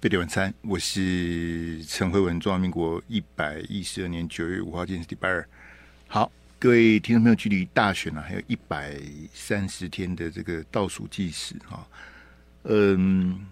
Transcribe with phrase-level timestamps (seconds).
[0.00, 5.44] 贝蒂晚餐，我是陈慧文，中华民国一百一十二年九月五号，今天是礼拜二。
[6.06, 8.96] 好，各位听众朋友，距离大选呢、还有一百
[9.34, 11.84] 三十天的这个倒数计时哈。
[12.62, 13.44] 嗯，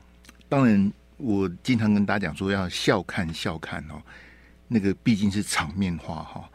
[0.48, 4.00] 当然，我经常跟大家讲说要笑看笑看哦，
[4.68, 6.48] 那个毕竟是场面话哈。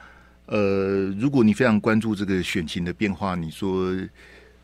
[0.46, 3.94] 呃，如果你非常关注这个选情的变化，你说，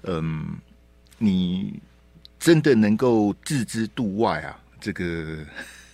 [0.03, 0.57] 嗯，
[1.17, 1.81] 你
[2.39, 4.63] 真的能够置之度外啊？
[4.87, 5.45] 这个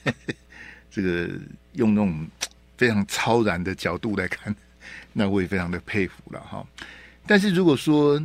[0.05, 0.33] 呵呵
[0.91, 1.27] 这个
[1.71, 2.27] 用那种
[2.77, 4.55] 非常超然的角度来看，
[5.13, 6.63] 那我也非常的佩服了哈。
[7.25, 8.19] 但是如果说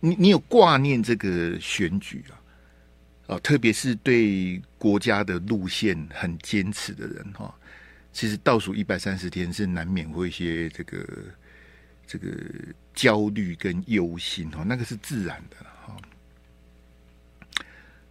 [0.00, 7.54] 你你有挂念这个选举啊，啊，特别是对国家的路线很坚持的人哈。
[8.12, 11.06] 其实倒数一百三十天是难免会一些这个
[12.06, 12.28] 这个
[12.92, 15.56] 焦虑跟忧心哈，那个是自然的。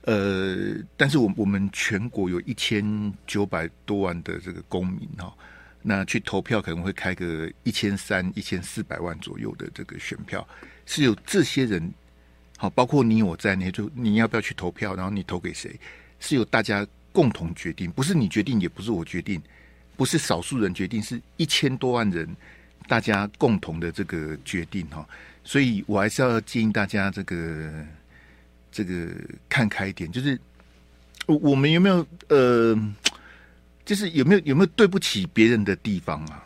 [0.08, 5.34] 呃，但是我我们全国有一千九百多万的这个公民哈，
[5.82, 10.48] 那去投票可能会开个一千三、一千四百万左右的这个选票，
[10.86, 11.94] 是有这些人
[12.58, 15.78] 好，包括你我在内，就你要不要去投票，然后你投给谁，
[16.22, 19.42] 是由大家共同决定，不是你决定，也不是我决定。
[19.98, 22.30] 不是少数人决定，是一千多万人
[22.88, 25.04] 大家共同的这个决定哈，
[25.44, 27.84] 所以我还是要建议大家这个
[28.72, 29.08] 这个
[29.48, 30.40] 看开一点，就是
[31.26, 32.78] 我我们有没有呃，
[33.86, 36.44] 就是有没有有没有对不起别人的地方啊？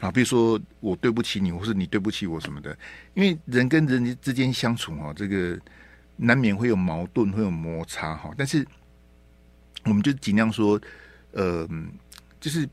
[0.00, 2.76] 啊，比如说我对不起你，或是你对不起我什么的，
[3.14, 5.58] 因为人跟人之间相处哈，这个
[6.16, 8.66] 难免会有矛盾，会有摩擦哈，但是
[9.84, 10.80] 我们就尽量说
[11.32, 11.68] 呃。
[12.40, 12.68] 就是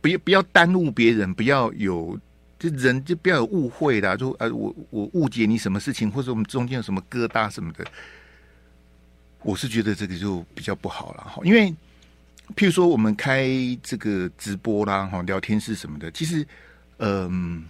[0.00, 2.16] 不要不要耽误别人，不要有
[2.70, 4.16] 就人就不要有误会啦。
[4.16, 7.84] 就呃，我我误解你什么事情，或者我们中间有什么疙瘩什么的，
[9.42, 11.42] 我是觉得这个就比较不好了哈。
[11.44, 11.74] 因为
[12.54, 13.48] 譬如说我们开
[13.82, 16.46] 这个直播啦，哈，聊天室什么的，其实
[16.98, 17.64] 嗯、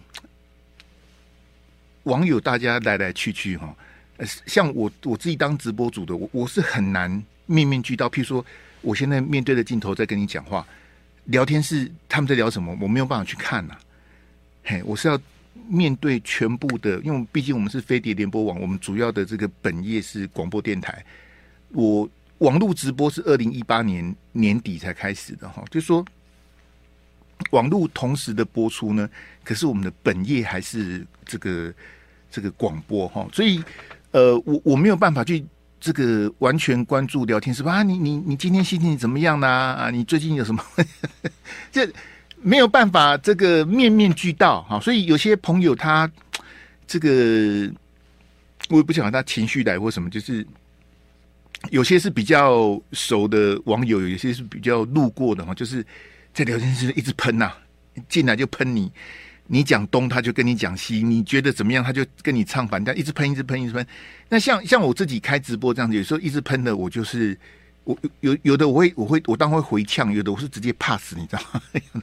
[2.03, 3.75] 网友大家来来去去哈，
[4.47, 7.11] 像我我自己当直播主的，我我是很难
[7.47, 8.11] 面面俱到。
[8.11, 8.45] 譬如说，
[8.83, 10.67] 我现在面对着镜头在跟你讲话。
[11.27, 12.77] 聊天室他们在聊什么？
[12.81, 13.79] 我没有办法去看呐、
[14.65, 15.21] 嘿，我是要
[15.69, 21.05] 面对全部的，因为毕竟我们是飞碟联播网，我们主要的这个本业是广播电台。
[21.71, 22.09] 我
[22.39, 26.05] 网络直播是二零一八年年底才开始的哈，就说
[27.51, 29.09] 网络同时的播出呢，
[29.45, 31.73] 可是我们的本业还是这个
[32.31, 33.63] 这个广播哈，所以
[34.11, 35.45] 呃，我我没有办法去。
[35.85, 37.83] 这个完全关注聊天是吧？
[37.83, 39.49] 你你你今天心情怎么样呢？
[39.49, 40.63] 啊，你最近有什么？
[41.73, 41.85] 这
[42.43, 44.79] 没有办法，这个面面俱到哈。
[44.81, 46.11] 所以有些朋友他
[46.87, 47.73] 这个
[48.69, 50.47] 我也不晓得他情绪来或什么，就是
[51.71, 55.85] 有些是比较熟的网友，有些是比较路过的哈，就是
[56.35, 57.53] 在聊天室一直喷呐，
[58.09, 58.91] 进来就喷你。
[59.49, 63.85] 你讲东，他就跟你讲西，你觉得怎么样，他就跟你唱反调，一直喷，一直喷，一直喷。
[64.29, 67.37] 那像像我自己开直播这样子，有时候一直喷的，我就是
[67.85, 71.63] 我有有的我会我会我当会回呛，有的我是直接 pass，你知道吗？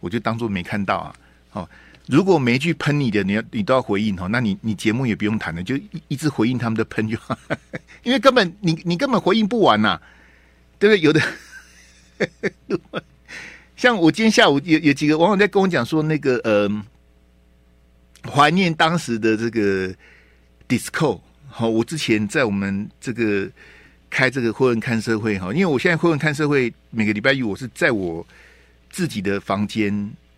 [0.00, 1.14] 我就当做没看到啊。
[1.50, 1.68] 好，
[2.06, 7.38] 如果每一句喷你的，你要你都要回应哈，那你你节目也不用谈了，就一一直回应他们的喷就好，
[8.02, 10.02] 因为根本你你根本回应不完呐、啊，
[10.78, 11.00] 对不对？
[11.00, 11.20] 有的。
[13.76, 16.84] 像我今天下午有有几个网友在跟我讲说，那个嗯，
[18.30, 19.94] 怀念当时的这个
[20.68, 21.18] disco。
[21.48, 23.50] 好，我之前在我们这个
[24.10, 28.26] 开这个慧文看社会哈，因为我现在慧文看社会每个礼拜一我是在我
[28.90, 29.92] 自己的房间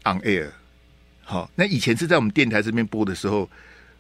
[0.04, 0.50] on air。
[1.24, 3.48] 好，那以前是在我们电台这边播的时候，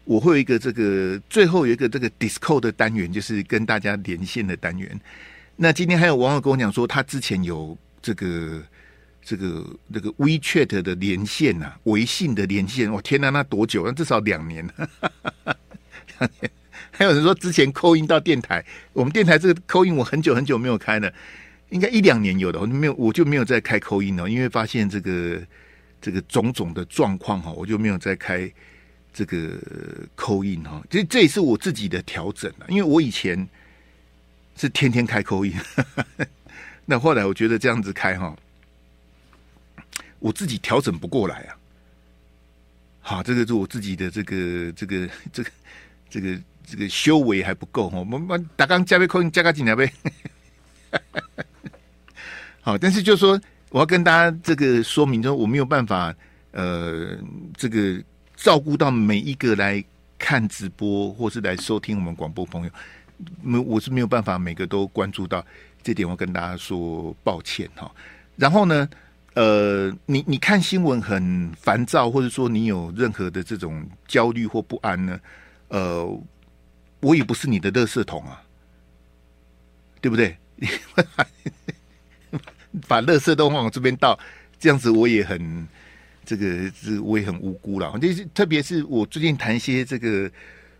[0.04, 5.00] 我会有一个这个最后有一个这个 disco 的单元，就是跟大家连线的单元。
[5.56, 8.62] 那今天还有网友跟我讲说，他之前有这个。
[9.24, 13.86] 这个这个 WeChat 的连线呐、啊，微信的连线，我天哪，那多久？
[13.86, 14.68] 那至少两年，
[16.18, 16.50] 两年。
[16.92, 21.12] 还有人说之前 call in 到电台，我们电台这个 call in 我很久很久没有开了，
[21.70, 25.42] 应该一两年有的，我没有，我就没有再开 call in 了，因为发现这个
[26.00, 28.48] 这个种种的状况哈，我就没有再开
[29.12, 29.58] 这个
[30.14, 30.82] 扣音哈。
[30.88, 33.48] 这这也是我自己的调整了，因为我以前
[34.56, 35.54] 是天天开 call in，
[36.84, 38.36] 那后来我觉得这样子开哈。
[40.18, 41.56] 我自己调整不过来啊！
[43.00, 45.50] 好，这个是我自己的这个这个这个
[46.08, 47.98] 这个这个修为还不够哈。
[47.98, 49.90] 我们把打刚加倍扣加个几两倍。
[52.60, 56.14] 好，但是就是说我要跟大家这个说明，说我没有办法
[56.52, 57.16] 呃，
[57.56, 58.02] 这个
[58.36, 59.82] 照顾到每一个来
[60.18, 62.70] 看直播或是来收听我们广播朋友，
[63.42, 65.44] 没我是没有办法每个都关注到。
[65.82, 67.90] 这点我跟大家说抱歉哈。
[68.36, 68.88] 然后呢，
[69.34, 75.18] 呃，你你看新闻很烦躁，或者说你有任何的这种焦虑或不安呢？
[75.66, 76.06] 呃，
[77.02, 78.42] 我也不是你的垃圾桶啊，
[80.00, 80.34] 对不对？
[82.88, 84.18] 把垃圾都往这边倒，
[84.58, 85.68] 这样子我也很
[86.24, 87.98] 这个，这我也很无辜了。
[87.98, 90.30] 就是特别是我最近谈一些这个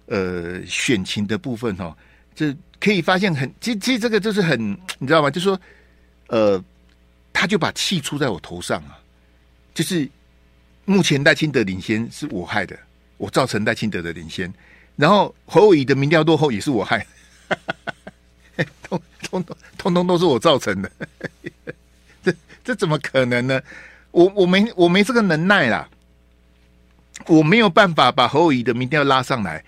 [0.06, 1.94] 呃选情的部分哈，
[2.34, 4.58] 这可以发现很，其实其实这个就是很，
[4.98, 5.30] 你知道吗？
[5.30, 5.60] 就是说
[6.28, 6.64] 呃。
[7.34, 9.00] 他就把气出在我头上啊！
[9.74, 10.06] 就是
[10.84, 12.78] 目前赖清德领先是我害的，
[13.16, 14.52] 我造成赖清德的领先，
[14.96, 17.06] 然后侯友宜的民调落后也是我害，
[18.82, 20.90] 通通通通通都是我造成的，
[22.22, 23.60] 这这怎么可能呢？
[24.10, 25.88] 我我没我没这个能耐啦，
[27.26, 29.64] 我没有办法把侯友宜的民调拉上来，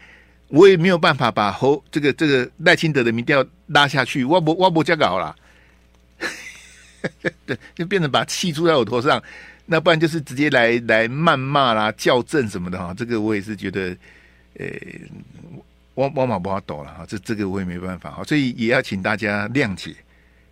[0.49, 5.35] 我也没有办法把侯这个这个赖清德的民调拉下去，我不我不这搞了。
[7.47, 9.23] 对， 就变成把气出在我头上，
[9.67, 12.95] 那不然就是直接来来谩骂啦、校正什么的哈。
[12.95, 13.97] 这个我也是觉得，
[14.59, 14.67] 呃，
[15.95, 17.07] 我我马不好抖了哈。
[17.07, 19.95] 这这个我也没办法哈，所以也要请大家谅解。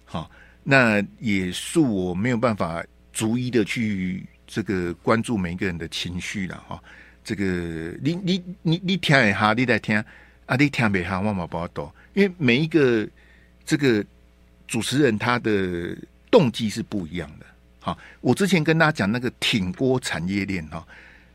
[0.04, 0.30] 哈，
[0.62, 6.82] 那也恕我没有办法逐一的去这个关注每一个人的情绪了哈。
[7.24, 7.44] 这个
[8.02, 9.96] 你你你你听一下，你来听
[10.46, 13.08] 啊，你听没哈，我马不好抖，因为每一个
[13.64, 14.04] 这个
[14.66, 15.96] 主持人他的。
[16.32, 17.44] 动机是不一样的。
[17.78, 20.82] 好，我之前跟大家讲那个挺锅产业链哈，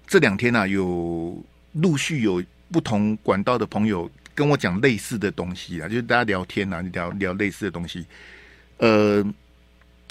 [0.07, 1.39] 这两天呢、啊、有
[1.73, 8.05] 陆续有不同管道的朋友跟我讲类似的东西啊，就是大家聊天啊，聊聊类似的东西。
[8.77, 9.25] 呃，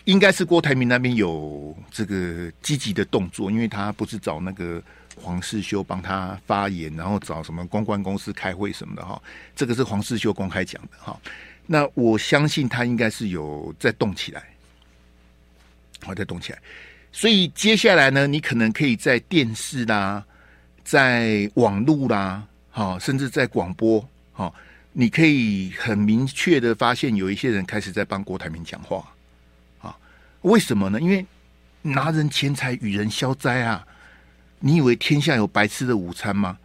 [0.05, 4.83] 应该是郭台铭那边有这个积极的动作，因为他不是找那个
[5.17, 9.21] 黄世修帮他发言，然后找什么公关公司开会什么的哈，
[9.55, 11.19] 这个是黄世修公开讲的哈。
[11.67, 14.43] 那我相信他应该是有在动起来。
[16.03, 16.59] 好，再动起来。
[17.11, 20.25] 所以接下来呢，你可能可以在电视啦，
[20.87, 24.55] 在网络啦，好，甚至在广播，好，
[24.93, 29.05] 你可以很明确的发现，有一些人开始在帮郭台铭讲话。
[29.81, 29.99] 啊，
[30.43, 31.01] 为什么呢？
[31.01, 31.27] 因为
[31.83, 33.85] 拿人钱财与人消灾啊！
[34.61, 36.57] 你以为天下有白吃的午餐吗？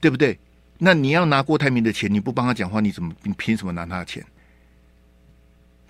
[0.00, 0.38] 对不对？
[0.78, 4.24] 那你要拿郭台铭的钱，你不帮他讲话，你怎么你凭什么拿他的钱？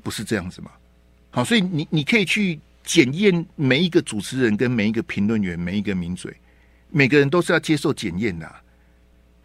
[0.02, 0.70] 不是这样子吗？
[1.30, 6.34] 好，所以你你可以去检验每一个主持人跟每一个评论员，每一个名嘴，
[6.90, 8.50] 每个人都是要接受检验的。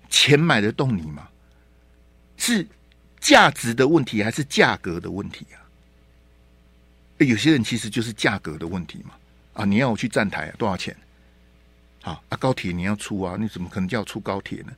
[0.09, 1.27] 钱买得动你吗？
[2.37, 2.65] 是
[3.19, 5.57] 价值的问题还是价格的问题啊？
[7.17, 9.15] 有些人其实就是价格的问题嘛。
[9.53, 10.95] 啊，你要我去站台啊，多少钱？
[12.01, 14.73] 好啊，高铁你要出啊，你怎么可能叫我出高铁呢？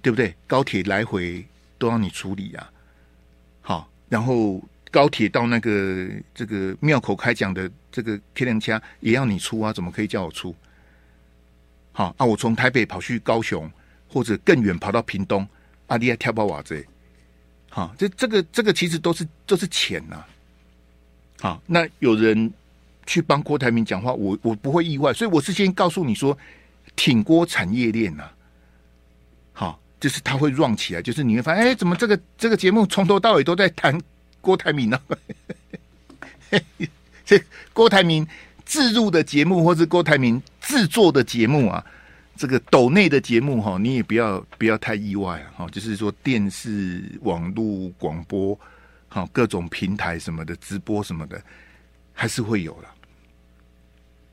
[0.00, 0.34] 对不对？
[0.46, 1.44] 高铁来回
[1.78, 2.70] 都要你处理啊。
[3.62, 4.62] 好，然后。
[4.90, 9.72] 高铁到那个这个庙口开讲的这个 K 两枪也要你出啊？
[9.72, 10.54] 怎么可以叫我出？
[11.94, 13.70] 好啊，我从台北跑去高雄，
[14.06, 15.48] 或者更远跑到屏东，
[15.86, 16.84] 啊，你还跳包瓦这？
[17.70, 20.22] 好，这这个这个其实都是都是钱呐。
[21.40, 22.52] 好，那有人
[23.06, 26.36] 去帮郭台铭讲话，我我不会意外，所以我是先告诉你说，
[26.96, 28.28] 挺郭产业链呐。
[29.52, 33.98] 好，就是他会 run 起来，就是你会发现，哎，怎么这个这个节目从头到尾都在谈。
[34.40, 35.00] 郭台铭呢？
[37.24, 38.28] 这郭台铭
[38.66, 41.84] 自入的节目，或是郭台铭制作的节目啊，
[42.36, 45.46] 这个抖内的节目哈，你也不要不要太意外啊！
[45.58, 48.58] 哈，就是说电视、网络、广播，
[49.08, 51.40] 哈，各种平台什么的直播什么的，
[52.12, 52.88] 还是会有了，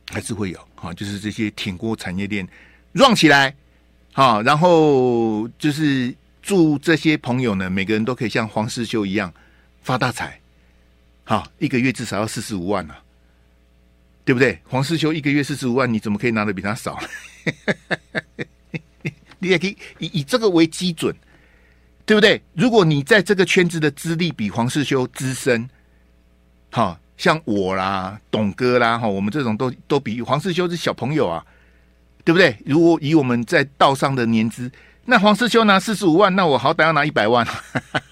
[0.09, 0.93] 还是会有哈。
[0.93, 2.47] 就是这些挺锅产业链
[2.91, 3.55] 让起来，
[4.13, 9.31] 好，然后就是祝这些朋友呢，每个人都可以像黄世修一样。
[9.83, 10.39] 发大财，
[11.23, 13.01] 好，一个月至少要四十五万啊，
[14.23, 14.59] 对不对？
[14.67, 16.99] 黄世修一个月四十五万，你怎么可以拿的比他少？
[19.39, 21.15] 你也可以以以这个为基准，
[22.05, 22.39] 对不对？
[22.53, 25.67] 如果你在这个圈子的资历比黄世修资深，
[26.69, 31.43] 好，像我啦、董哥啦，哈，我们这种都都比黄世修是小朋友啊，
[32.23, 32.55] 对不对？
[32.65, 34.71] 如果以我们在道上的年资，
[35.05, 37.45] 那黄世修拿四十五万，那我好歹要拿一百万。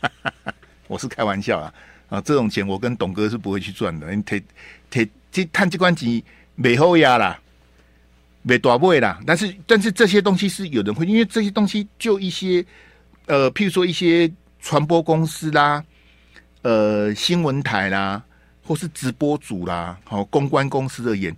[0.88, 1.74] 我是开玩笑啊，
[2.10, 4.12] 啊，这种钱我跟董哥是不会去赚的。
[4.16, 4.44] 你提
[4.90, 5.08] 提
[5.44, 6.24] 去探机关机
[6.56, 7.40] 没后压啦，
[8.42, 9.20] 没多贵啦。
[9.26, 12.66] 但是但是这些东西是有人会，因为这些东西就一些
[13.26, 15.84] 呃，譬如说一些传播公司啦，
[16.62, 18.22] 呃，新闻台啦，
[18.64, 21.36] 或是直播主啦，好，公关公司而言，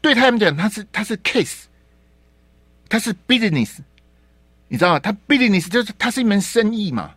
[0.00, 1.64] 对他们讲，他是他是 case，
[2.88, 3.78] 他是 business，
[4.68, 4.98] 你知道吗？
[5.00, 7.12] 他 business 就是他是一门生意嘛。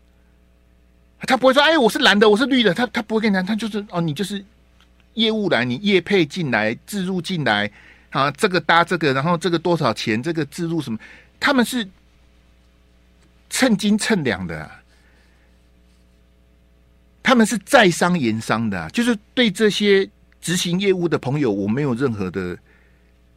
[1.25, 4.43] 他不会说：“哎，我是蓝的，我是绿的。”他他不会跟你讲，他就是哦，你就是
[5.15, 7.69] 业务来，你业配进来，置入进来
[8.09, 10.21] 啊，这个搭这个，然后这个多少钱？
[10.21, 10.97] 这个置入什么？
[11.39, 11.87] 他们是
[13.49, 14.69] 称斤称两的，
[17.21, 20.09] 他们是在商言商的，就是对这些
[20.41, 22.57] 执行业务的朋友，我没有任何的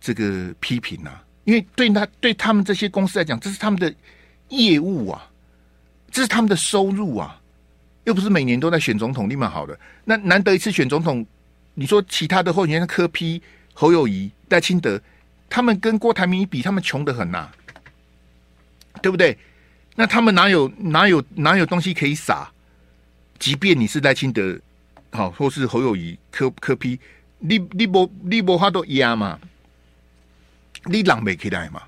[0.00, 1.11] 这个批评呐，
[1.45, 3.92] 因为对他对他们这些公司来讲，这是他们的
[4.49, 5.28] 业务啊，
[6.11, 7.40] 这是他们的收入啊。
[8.04, 9.76] 又不是每年都在选总统，立马好的。
[10.04, 11.26] 那难得一次选总统，
[11.76, 13.40] 你说其他的候选人柯 P、
[13.73, 15.00] 侯友宜、赖清德，
[15.49, 17.52] 他们跟郭台铭一比，他们穷得很呐、啊，
[19.00, 19.38] 对不对？
[19.95, 22.50] 那他们哪有哪有哪有东西可以撒？
[23.38, 24.59] 即便你是赖清德，
[25.12, 26.99] 好，或是侯友宜、柯柯批
[27.38, 29.38] 你你不你不花都压嘛，
[30.87, 31.83] 你浪没起来嘛？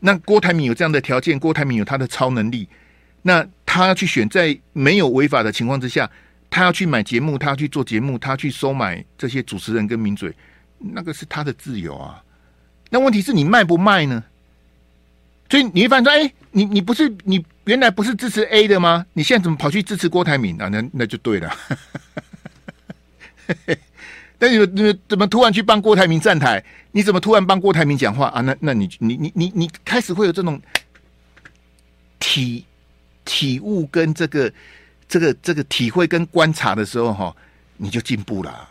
[0.00, 2.68] 那郭台铭有这样的条件，郭台铭有他的超能力。
[3.22, 6.08] 那他去选，在没有违法的情况之下，
[6.50, 10.34] 他要去买节目，他要去做节目，他去收买这些主持人跟名嘴，
[10.78, 12.22] 那个是他的自由啊。
[12.90, 14.24] 那问题是你卖不卖呢？
[15.50, 19.04] 所以你会发现说，哎，你你不是你原来不是支持 A 的吗？
[19.12, 20.68] 你现在怎么跑去支持郭台铭啊？
[20.68, 21.54] 那那就对了。
[24.38, 26.64] 但是你你怎么突然去帮郭台铭站台？
[26.92, 28.40] 你怎么突然帮郭台铭讲话啊？
[28.40, 30.60] 那那你你你你你开始会有这种
[32.18, 32.64] 体。
[33.28, 34.48] 体悟跟这个、
[35.08, 37.34] 这个、这个体会跟观察的时候，哈，
[37.76, 38.68] 你就进步了，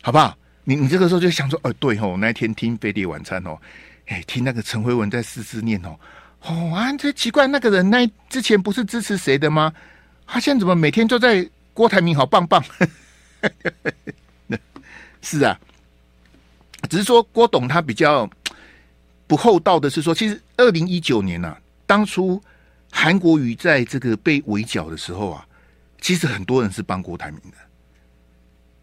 [0.00, 0.36] 好不好？
[0.64, 3.58] 你你这个时候就想说，哦，对哦，那天听飞碟晚餐哦，
[4.06, 5.94] 哎，听那个陈辉文在思思念哦，
[6.40, 9.70] 哦啊，这奇怪，那个人那之前不是支持谁的吗？
[10.26, 12.64] 他现在怎么每天都在郭台铭好棒棒？
[15.20, 15.60] 是啊，
[16.88, 18.26] 只是说郭董他比较
[19.26, 22.42] 不厚道的是说，其实二零一九年呐、啊，当初。
[22.96, 25.44] 韩国瑜在这个被围剿的时候啊，
[26.00, 27.56] 其实很多人是帮郭台铭的。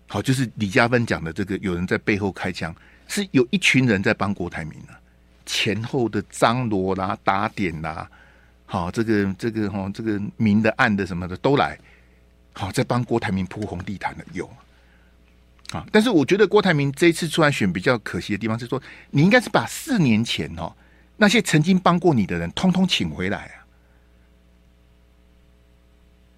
[0.09, 2.75] 好，就是李嘉芬讲的这个，有人在背后开枪，
[3.07, 4.99] 是有一群人在帮郭台铭啊，
[5.45, 8.07] 前后的张罗啦、打点啦，
[8.65, 11.79] 好，这个这个哈，这个明的暗的什么的都来，
[12.51, 14.45] 好，在帮郭台铭铺红地毯的有
[15.71, 15.87] 啊。
[15.89, 20.75] 但是我觉得郭台铭这一次出来选比较可惜的地方是说，你应该是把四年前哦
[21.15, 23.60] 那些曾经帮过你的人，通通请回来啊。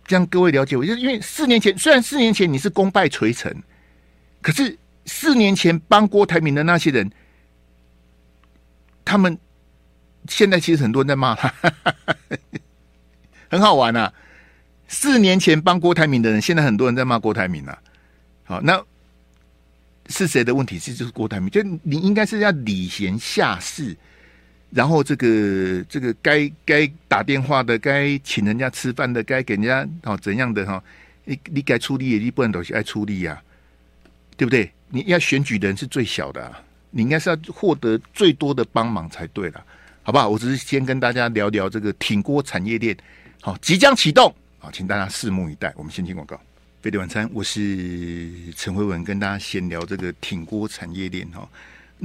[0.07, 3.53] 让各位了解，我就是因为四年前，虽然四年前你是功败垂成，
[4.41, 7.09] 可是四年前帮郭台铭的那些人，
[9.05, 9.37] 他们
[10.27, 11.53] 现在其实很多人在骂他，
[13.49, 14.13] 很好玩啊！
[14.87, 17.77] 四年前帮郭台铭的人，现在很多人在骂郭台铭啊。
[18.43, 18.83] 好，那
[20.09, 20.77] 是谁的问题？
[20.77, 23.95] 是就是郭台铭，就你应该是要礼贤下士。
[24.73, 30.83] 然后这个这个该该打电话的，该请人家吃饭的，该给人家哦怎样的哈、
[31.25, 33.37] 你你该出力，你不能都是爱出力呀、啊，
[34.35, 34.71] 对不对？
[34.89, 39.63] 你要选举的人是最小的、啊，你应该是要获得最多的帮忙才对了，
[40.01, 40.27] 好不好？
[40.27, 42.97] 我只是先跟大家聊聊这个挺锅产业链，
[43.41, 45.71] 好即将启动，好，请大家拭目以待。
[45.77, 46.39] 我们先听广告，
[46.81, 51.47] 飞碟晚餐，我是陈辉文，跟大家闲聊这个挺锅产业链哈。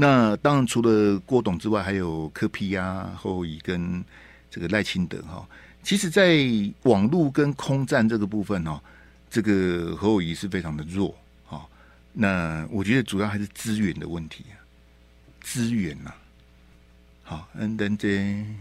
[0.00, 4.04] 那当然，除了郭董之外，还有柯 P 啊、侯友宜跟
[4.48, 5.44] 这个赖清德哈。
[5.82, 6.38] 其实，在
[6.84, 8.80] 网络跟空战这个部分哦，
[9.28, 11.12] 这个侯友宜是非常的弱
[11.44, 11.66] 哈。
[12.12, 14.54] 那我觉得主要还是资源的问题啊，
[15.40, 16.14] 资源呐。
[17.24, 18.56] 好，嗯，等等，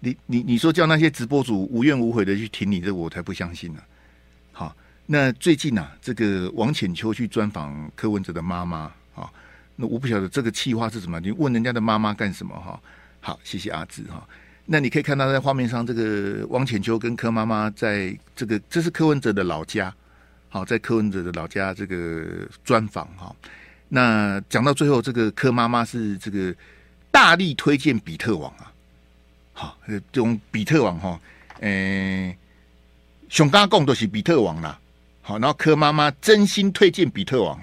[0.00, 3.80] 你你你说叫那些直播主无怨无悔的去挺你，这我才不相信呢。
[4.52, 4.76] 好，
[5.06, 8.92] 那最近啊，这个王浅秋去专访柯文哲的妈妈。
[9.76, 11.20] 那我不晓得这个企划是什么？
[11.20, 12.54] 你问人家的妈妈干什么？
[12.58, 12.80] 哈，
[13.20, 14.26] 好，谢谢阿志哈。
[14.64, 19.94] 那你可以看到在画面上，这个汪浅秋跟柯妈妈在这个，这是柯文哲的老家，
[20.48, 23.32] 好，在柯文哲的老家这个专访哈。
[23.88, 26.52] 那讲到最后，这个柯妈妈是这个
[27.10, 28.72] 大力推荐比特网啊，
[29.52, 31.20] 好，这种比特网哈，
[31.60, 32.36] 诶，
[33.28, 34.80] 熊刚共都是比特网啦，
[35.22, 37.60] 好，然后柯妈妈真心推荐比特网。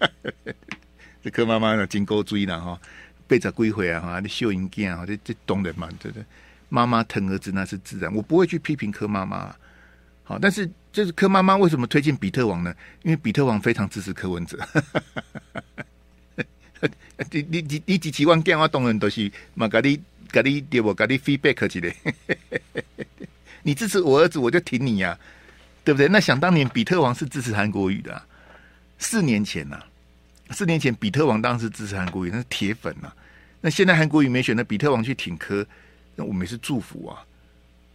[1.22, 2.80] 这柯妈妈呢，金钩追了哈，
[3.28, 6.24] 背着归回啊哈，你秀英健啊，这这懂人嘛，对不对？
[6.68, 9.54] 妈妈疼儿子那是自然，我不会去批评柯妈妈。
[10.24, 12.74] 好，但是就是柯妈妈为什么推荐比特王呢？
[13.02, 14.58] 因为比特王非常支持柯文哲。
[17.30, 19.68] 你你你你几千万电话动人都是嘛？
[19.68, 20.00] 给你
[20.32, 21.94] 给你给我给你 feedback 之类。
[23.62, 25.18] 你支持我儿子，我就挺你呀、啊，
[25.84, 26.08] 对不对？
[26.08, 28.26] 那想当年比特王是支持韩国语的、啊，
[28.98, 29.86] 四年前呐、啊。
[30.52, 33.16] 四年前，比特王当时支持韩国瑜，那是铁粉呐、啊。
[33.60, 35.66] 那现在韩国瑜没选，那比特王去挺科，
[36.16, 37.24] 那我们也是祝福啊。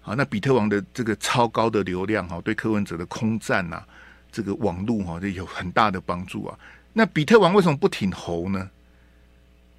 [0.01, 3.83] 好，那比特王的这个超高的流量哈，对柯文哲的空战呐，
[4.31, 6.57] 这个网络哈，这有很大的帮助啊。
[6.93, 8.69] 那比特王为什么不挺侯呢？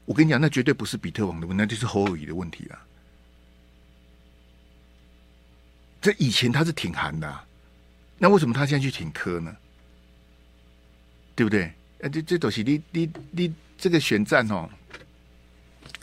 [0.05, 2.79] 我跟你讲，那绝对不是比特王的问题，那就是侯友宜的问题了。
[6.01, 7.45] 这以前他是挺韩的啊，
[8.19, 9.57] 那为什么他现在去挺科呢？
[11.35, 11.73] 对不对？
[12.01, 14.71] 呃，这这东西，你你你这个选战哦，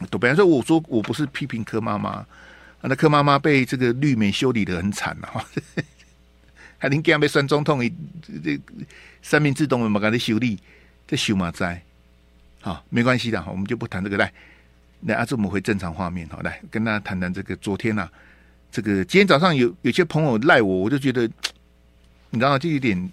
[0.09, 2.25] 都比方说，我说我不是批评柯妈妈，
[2.81, 5.45] 那柯妈妈被这个绿媒修理得很惨了，哈，
[6.77, 7.79] 还能给他们选总统，
[8.43, 8.59] 这
[9.21, 10.59] 三明治都没给他修理，
[11.07, 11.81] 这修马灾，
[12.59, 14.17] 好，没关系的，我们就不谈这个。
[14.17, 14.33] 来，
[15.03, 18.11] 来，阿志，我们回正常画面，好，来跟大家谈谈这个昨天呐、啊，
[18.69, 21.25] 这个今天早上有有些朋友赖我，我就觉得，
[22.31, 23.09] 你知道就有点。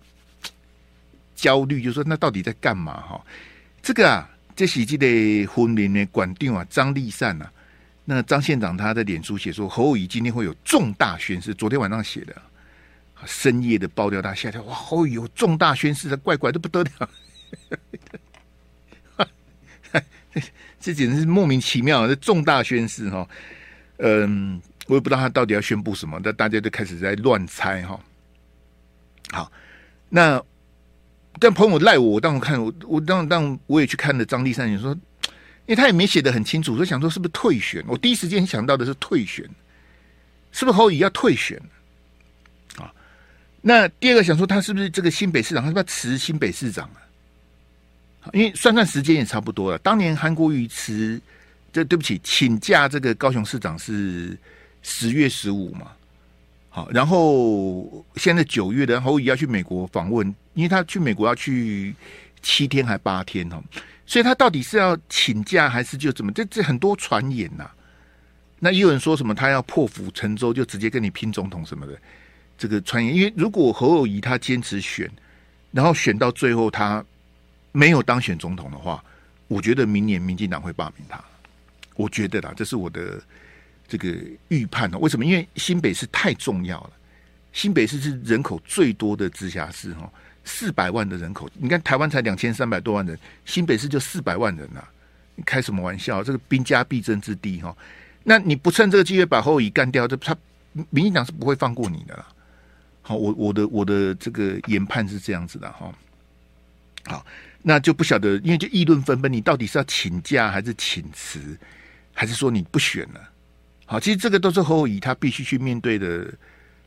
[1.35, 3.01] 焦虑，就说那到底在干嘛？
[3.01, 3.25] 哈，
[3.83, 7.51] 这个啊，这是这个婚礼的管定啊，张立善呐。
[8.05, 12.35] 那张县长他的脸书写说，侯友宜今天会有重大宣誓，昨天晚上写的，
[13.25, 17.09] 深夜的爆料，他吓跳，哇，侯友宜有重大宣誓，怪怪的不得了，
[20.81, 23.29] 这简直是莫名其妙的重大宣誓哈。
[23.99, 28.01] 嗯，我也不知道他到底要宣布什么，但大家都开始在乱猜哈。
[29.31, 29.53] 好，
[30.09, 30.45] 那。
[31.41, 34.93] 但朋友赖我，我当我看我我当当我也去看了张丽善，你说，
[35.67, 37.83] 因为他也没写的很清楚，所以想说是不是退选？
[37.89, 39.45] 我第一时间想到的是退选，
[40.53, 41.61] 是不是侯友宜要退选？
[42.77, 42.93] 啊，
[43.61, 46.85] 那第二个想说他是不是这个新北市长，他是不是要辞新北市长
[48.23, 48.31] 啊？
[48.33, 51.21] 因为算算时间也差不多了，当年韩国瑜辞，
[51.73, 54.39] 这对不起，请假这个高雄市长是
[54.83, 55.91] 十月十五嘛。
[56.75, 61.95] 好，然后现在九月的侯友宜要去美国访问，因为他去美国要去
[62.41, 63.63] 七天还八天哈，
[64.07, 66.33] 所以他到底是要请假还是就怎么？
[66.33, 67.71] 这这很多传言呐、
[68.59, 71.93] 那也有人说什么他要破釜沉舟，就直接跟你拼总统什么的，
[72.57, 73.15] 这个传言。
[73.15, 75.11] 因为如果侯友宜他坚持选，
[75.73, 77.05] 然后选到最后他
[77.73, 79.05] 没有当选总统的话，
[79.47, 81.23] 我觉得明年民进党会罢免他。
[81.97, 83.21] 我觉得啦，这是我的。
[83.93, 84.09] 这个
[84.49, 84.97] 预判呢？
[84.97, 85.25] 为什么？
[85.27, 86.91] 因为新北市太重要了。
[87.53, 90.11] 新北市是人口最多的直辖市哈，
[90.45, 91.47] 四百万的人口。
[91.53, 94.83] 你看台湾才两千三百多万人，新北市就四百万人呐！
[95.35, 96.25] 你开什么玩笑？
[96.25, 97.77] 这个兵家必争之地哈。
[98.25, 100.35] 那你不趁这个机会把侯友宜干掉，这他
[100.89, 102.27] 民进党是不会放过你的啦。
[103.03, 105.93] 好，我我的我的这个研判是这样子的哈。
[107.05, 107.27] 好，
[107.61, 111.39] 那就不晓得，因为就议论纷纷，你到底是要请假还是请辞，
[112.15, 113.21] 还是说你不选了？
[113.93, 116.27] 好，其实这个都是侯友宜他必须去面对的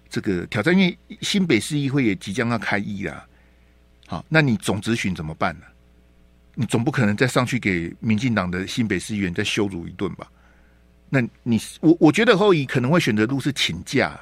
[0.09, 3.23] 这个挑战，因为新北市议会也即将要开议啦。
[4.07, 5.67] 好，那你总质询怎么办呢？
[6.55, 10.27] 你总不可能再上去给民进党的新北市议员再羞辱一顿吧？
[11.11, 14.19] 那你我我觉得侯友宜可能会选择路是请假，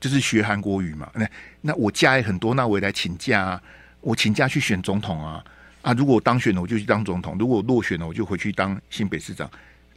[0.00, 1.08] 就是学韩国语嘛。
[1.14, 3.62] 那那我假也很多，那我也来请假啊，
[4.00, 5.44] 我请假去选总统啊
[5.82, 5.92] 啊！
[5.92, 9.48] 如果我当选了，我就去当总统；如果我落选了，我就回去当新北市长。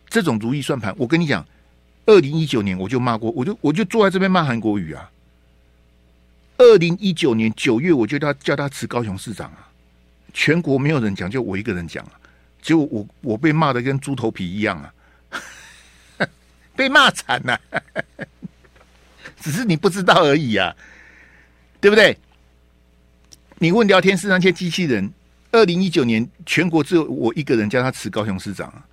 [0.08, 1.44] 这种如意算盘，我跟你讲。
[2.06, 5.10] 二零一九年我就骂过，我就我就坐在这边骂韩国瑜啊。
[6.58, 9.68] 二零一九年九月我就叫他叫他辞高雄市长啊，
[10.34, 12.12] 全国没有人讲，就我一个人讲啊。
[12.62, 14.94] 结果我我被骂的跟猪头皮一样啊，
[16.76, 17.60] 被骂惨了，
[19.40, 20.76] 只是你不知道而已啊，
[21.82, 22.18] 对不对？
[23.60, 25.12] 你问聊天室那些机器人，
[25.52, 28.86] 二零一九年全国只有我一个人叫他辞高雄市长啊。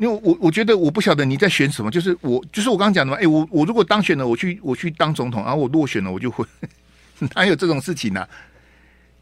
[0.00, 6.42] 因为我我觉得我不晓得你在选什么，就是我就是我刚刚讲的嘛，哎，我我如果当选了，我去我去当总统，然后我落选了，我就会
[7.36, 8.28] 哪有这种事情呢、啊？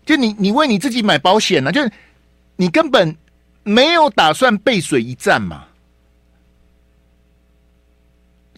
[0.06, 1.72] 就你你为你自己买保险呢、啊？
[1.72, 1.90] 就是
[2.54, 3.16] 你根本
[3.64, 5.64] 没有打算背水一战嘛，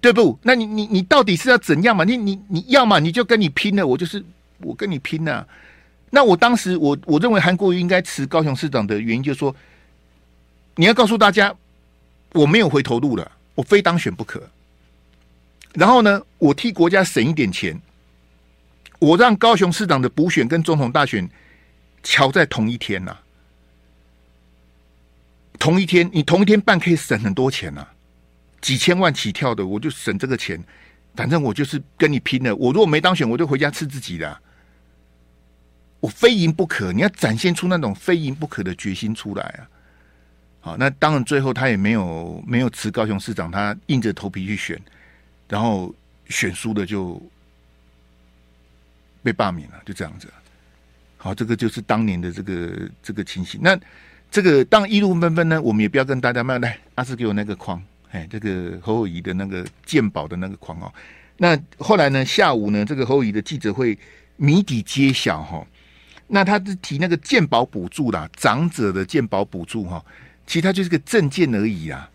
[0.02, 0.38] 对不？
[0.42, 2.04] 那你你你到底是要怎样嘛？
[2.04, 4.22] 你你你要嘛你就跟你拼了，我就是
[4.58, 5.48] 我跟你拼了、
[6.10, 9.56] 那我当时我我认为韩国瑜应该辞高雄市长的原因，就是说
[10.76, 11.56] 你要告诉大家。
[12.32, 14.42] 我没有回头路了，我非当选不可。
[15.74, 17.80] 然后呢，我替国家省一点钱，
[18.98, 21.28] 我让高雄市长的补选跟总统大选
[22.02, 23.22] 瞧在同一天呐、啊，
[25.58, 27.94] 同一天，你同一天办可以省很多钱呐、啊，
[28.60, 30.62] 几千万起跳的，我就省这个钱。
[31.16, 32.54] 反正我就是跟你拼了。
[32.54, 34.40] 我如果没当选，我就回家吃自己的、
[35.98, 39.68] 我非赢不可，你要展现出那种非赢不可的决心出来啊！
[40.60, 44.78] 好，那当然，最后他也没有没有辞高雄市长，他硬着头皮去选，
[45.48, 45.94] 然后
[46.28, 47.20] 选输的就
[49.22, 50.28] 被罢免了，就这样子。
[51.16, 53.60] 好，这个就是当年的这个这个情形。
[53.62, 53.78] 那
[54.30, 60.92] 这个当一路纷纷呢，我们也不要跟大家卖来，阿志给我那个框，哎，这个侯友宜的那个鉴宝的那个框哦。
[61.38, 63.98] 那后来呢，下午呢，这个侯友宜的记者会
[64.36, 65.66] 谜底揭晓哈。
[66.28, 70.04] 那他是提那个鉴宝补助啦，长者的鉴宝补助哈，
[70.50, 72.10] 其实他就是个证件而已啊。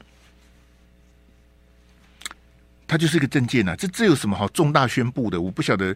[2.85, 5.39] 他就是个证件呐，这这有什么好重大宣布的？
[5.39, 5.95] 我不晓得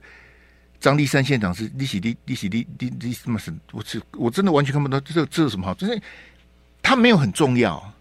[0.80, 6.02] 张立山县长是利息利利息利利利什么什，我是我真的完全看不到这这有什么好，就是
[6.82, 7.94] 他没有很重要，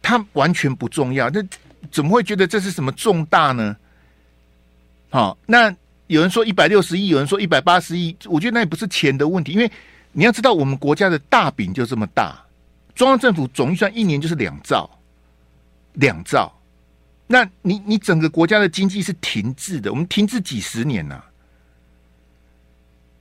[0.00, 1.44] 他完全不重要，那
[1.90, 3.76] 怎么会觉得这是什么重大呢？
[5.10, 9.70] 好，那有人说一百六十亿，有人说一百八十亿，我觉得那也不是钱的问题，因为
[10.12, 12.42] 你要知道，我们国家的大饼就这么大，
[12.94, 14.88] 中央政府总预算一年就是两兆，
[15.94, 16.52] 两兆。
[17.26, 21.22] 那你你整个国家的经济是停滞的，我们停滞几十年呐、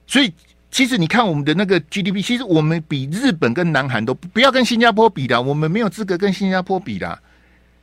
[0.06, 0.34] 所以
[0.70, 7.18] 其实你看我们的那个 GDP，其实我们比日本跟南韩都不要跟新加坡比的，我们没有资格跟新加坡比的。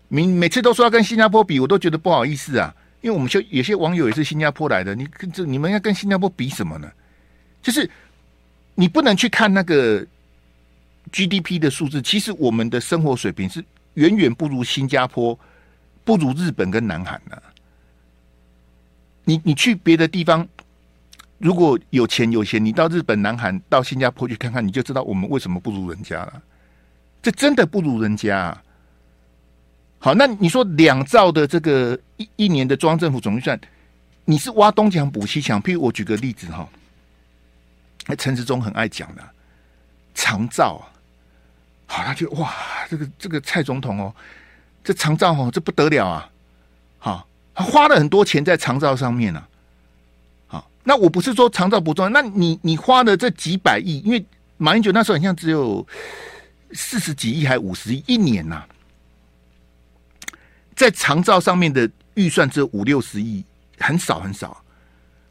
[0.09, 6.91] 每每次都说要跟新加坡比，我都觉得不好意思啊，因为我们就有些网友也是新加坡来的，你跟这你们要跟新加坡比什么呢？
[7.63, 7.89] 就是
[8.75, 10.07] 你不能去看那个
[11.13, 15.39] GDP 的数字，其实我们的生活水平是远远不如新加坡。
[16.05, 17.43] 不如日本跟南韩呢、啊？
[19.25, 20.49] 你你去别的地方，
[21.37, 26.43] 如果有钱有闲，你到日本、南韩、到新加坡去看看，你就知道我们为什么不如人家了。
[27.21, 28.63] 这真的不如人家、啊。
[29.99, 33.61] 好，那你说两兆的这个一一年的中央政府总预算，
[34.25, 35.63] 你是挖东墙补西墙？
[35.63, 36.67] 譬如我举个例子哈，
[38.07, 39.23] 那陈时中很爱讲的
[40.15, 40.89] 长照啊，
[41.89, 42.55] 好，他就哇，
[42.89, 44.15] 这个这个蔡总统哦。
[44.85, 46.31] 这长照哦，这不得了啊！
[46.99, 49.49] 好，他花了很多钱在长照上面呢、啊。
[50.47, 54.25] 好，那我不是说长照不重要，那你你花了这几百亿，因为
[54.57, 55.87] 马英九那时候好像只有
[56.73, 58.65] 四十几亿还五十亿一年呐、
[60.75, 63.45] 在长照上面的预算只有五六十亿，
[63.79, 64.63] 很少很少。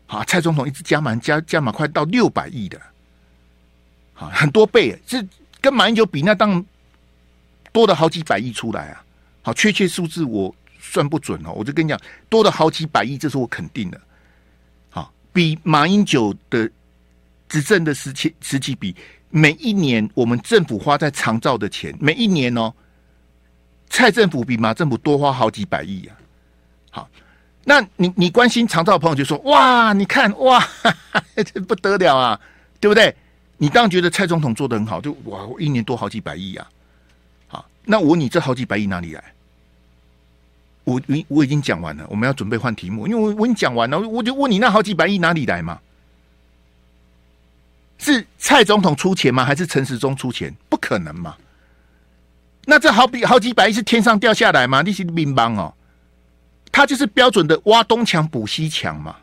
[0.06, 2.80] 好，蔡总统一直加满加加满，快到六百亿的，
[4.14, 5.26] 好，很多倍，这
[5.62, 6.64] 跟马英九比，那当
[7.72, 9.04] 多了好几百亿出来啊。
[9.42, 14.00] 好，确切数字我算不准哦，我就跟你讲，多了好几百亿，这是我肯定的。
[14.90, 16.70] 好，比马英九的
[17.48, 18.96] 执政的时期时期比，
[19.30, 22.74] 每一年我们政府花在长照的钱，每一年哦，
[23.90, 26.18] 蔡政府比马政府多花好几百亿啊。
[26.90, 27.10] 好，
[27.64, 30.68] 那你你关心长照的朋友就说：哇，你看哇，
[31.36, 32.40] 这不得了啊，
[32.82, 33.16] 对不对？
[33.58, 36.68] 你当然觉得蔡总统做的很好，就哇，一年多好几百亿啊。
[37.48, 39.24] 好，那我问你，这好几百亿哪里来？
[40.84, 45.80] 我我我已经讲完了，我们要准备换题目，因为我我已经讲完了，我就问你，那好几百亿哪里来嘛？
[47.98, 49.44] 是蔡总统出钱吗？
[49.44, 50.56] 还是陈时中出钱？
[50.70, 51.36] 不可能嘛？
[52.66, 54.82] 那这好比好几百亿是天上掉下来吗？
[54.82, 55.74] 那些民邦哦，
[56.72, 59.16] 他就是标准的挖东墙补西墙嘛。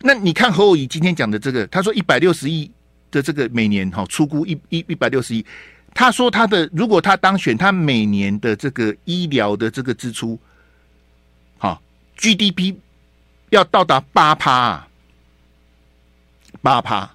[0.00, 2.70] 那你看侯友宜今天讲的这个，他说一百六十亿
[3.10, 5.44] 的这个每年哈出估一一一百六十亿。
[5.94, 10.38] 他说：“他的如果他当选，他每年的这个医疗的这个支出，
[11.56, 11.82] 好
[12.16, 12.76] GDP
[13.50, 14.86] 要到达八趴，
[16.62, 17.10] 八趴。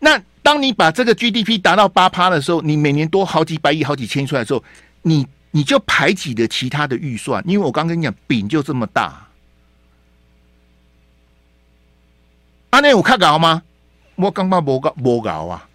[0.00, 4.62] 那当你把这个 GDP 达到八趴的时候，你每年多好几百亿、好几千出来的时候，
[5.02, 7.42] 你你就排挤了其他的预算。
[7.46, 9.26] 因为我刚跟你讲，饼就这么大。
[12.72, 13.62] 阿内有看搞吗？
[14.16, 15.68] 我刚刚没搞没搞啊。”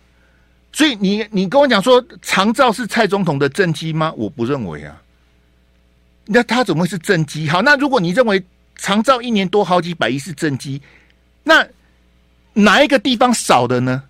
[0.74, 4.14] 所以你你跟我讲说长照是蔡总统的政绩吗？
[4.16, 5.02] 我不认为啊。
[6.26, 7.48] 那他怎么会是政绩？
[7.50, 8.44] 好，那如果你认为
[8.76, 10.82] 长照一年多好几百亿是政绩，
[11.44, 11.68] 那
[12.54, 14.04] 哪一个地方少的呢？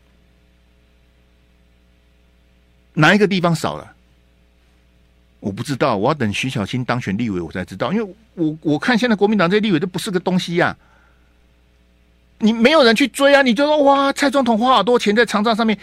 [2.93, 3.93] 哪一个地方少了？
[5.39, 7.93] 我不知道，我要等徐小青当选立委我才知道。
[7.93, 10.77] 因为我我看现在国民党这立委都不是个东西呀、啊。
[12.39, 13.41] 你没有人去追啊？
[13.41, 15.77] 你就说哇，蔡总统花好多钱在长照上面。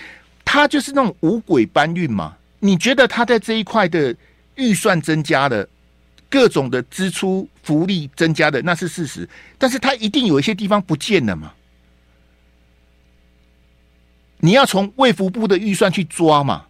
[0.44, 2.36] 他就是那种五鬼搬运嘛？
[2.60, 4.14] 你觉得他在这一块的
[4.54, 5.66] 预算增加了，
[6.28, 9.28] 各种的支出福利增加的，那是事实。
[9.58, 11.52] 但是他一定有一些地方不见了嘛？
[14.38, 16.66] 你要从卫福部的预算去抓嘛？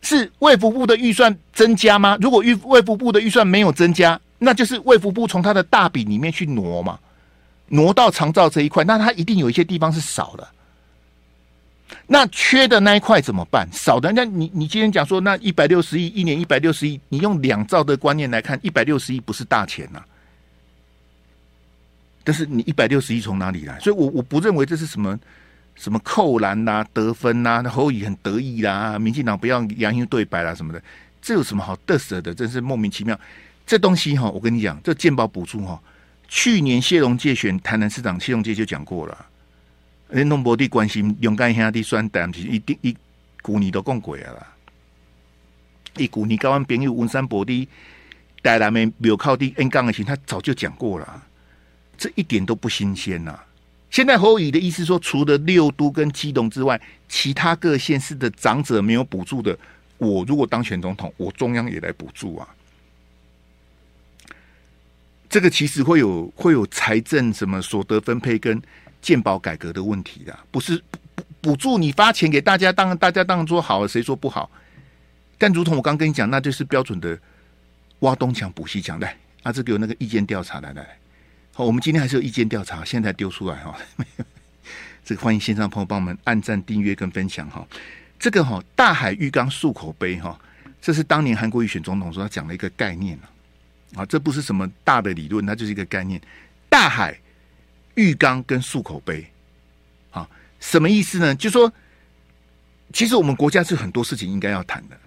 [0.00, 2.16] 是卫福部的预算增加吗？
[2.20, 6.98] 如果预卫福部的预算没有增加，那就是卫福部从他的大笔里面去挪嘛，
[7.74, 10.48] 挪到长照这一块，那它一定有一些地方是少的。
[12.06, 13.68] 那缺的那一块怎么办？
[13.72, 20.02] 少的那你你今天讲说那一百六十亿一年一百六十亿，你用两兆的观念来看，一百六十亿不是大钱呐、
[22.22, 23.78] 但是你一百六十亿从哪里来？
[23.80, 25.18] 所以我我不认为这是什么
[25.76, 30.82] 什么扣篮啦、得分啦，那侯友宜很得意啦，民进党不要杨英对白啦什么的，
[31.20, 32.34] 这有什么好得瑟的？
[32.34, 33.18] 真是莫名其妙。
[33.66, 35.80] 这东西哈，我跟你讲，这健保补助哈，
[36.36, 39.26] 去年谢龙介选台南市长，谢龙介就讲过了，
[40.08, 42.94] 连农博的关心勇敢兄弟算胆，一定一
[43.40, 44.46] 股你都共鬼了啦，
[45.96, 47.68] 一股你高安朋友文山博的
[48.42, 51.22] 带来没有靠的 N 杠的钱，他早就讲过了，
[51.96, 53.38] 这一点都不新鲜呐。
[53.88, 59.56] 现在侯友宜的意思说，除了六都跟基隆之外，其他各县市的长者没有补助的，
[59.98, 62.48] 我如果当选总统，我中央也来补助啊。
[65.34, 68.62] 这个其实会有会有财政什么所得分配跟
[69.02, 70.80] 健保改革的问题的，不是
[71.16, 74.48] 补补助你发钱给大家，当然大家当然说好，谁说不好？
[75.36, 77.18] 但如同我刚跟你讲，那就是标准的
[77.98, 79.00] 挖东墙补西墙。
[79.00, 80.96] 来，啊，这个有那个意见调查，来来来。
[81.52, 83.76] 好，我们今天还是有意见调查，现在丢出来哈。
[85.04, 87.66] 这个欢迎线上朋友帮我们按赞、订阅跟分享哈。
[88.20, 90.38] 这个哈大海浴缸漱口杯哈，
[90.80, 93.26] 这是当年韩国瑜选总统时候他讲了一个概念啊，
[93.94, 96.20] 啊这不是什么大的理论，它就是一个概念。
[96.68, 97.18] 大海
[97.94, 99.24] 浴缸跟漱口杯，
[100.10, 100.28] 啊，
[100.58, 101.34] 什么意思呢？
[101.34, 101.72] 就说
[102.92, 104.98] 其实我们国家是很多事情应该要谈的。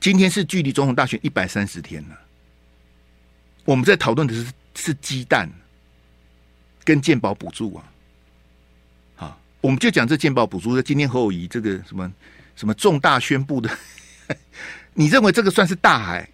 [0.00, 2.18] 今天是距离总统大选一百三十天了。
[3.64, 5.48] 我们在讨论的是是鸡蛋
[6.82, 7.84] 跟健保补助啊，
[9.14, 10.82] 好，我们就讲这健保补助。
[10.82, 12.12] 今天侯友宜这个什么
[12.56, 13.70] 什么重大宣布的，
[14.94, 16.28] 你认为这个算是大海，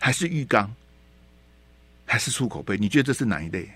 [0.00, 0.72] 还是浴缸，
[2.06, 2.76] 还是漱口杯？
[2.76, 3.68] 你觉得这是哪一类？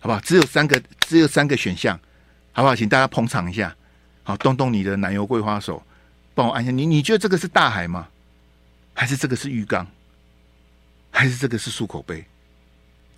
[0.00, 0.20] 好不好？
[0.20, 1.98] 只有三个，只有三个选项，
[2.52, 2.76] 好不好？
[2.76, 3.74] 请大家捧场一下，
[4.22, 5.82] 好，动动你的奶油桂花手，
[6.34, 6.70] 帮我按一下。
[6.70, 8.08] 你你觉得这个是大海吗？
[8.94, 9.86] 还是这个是浴缸？
[11.10, 12.24] 还是这个是漱口杯，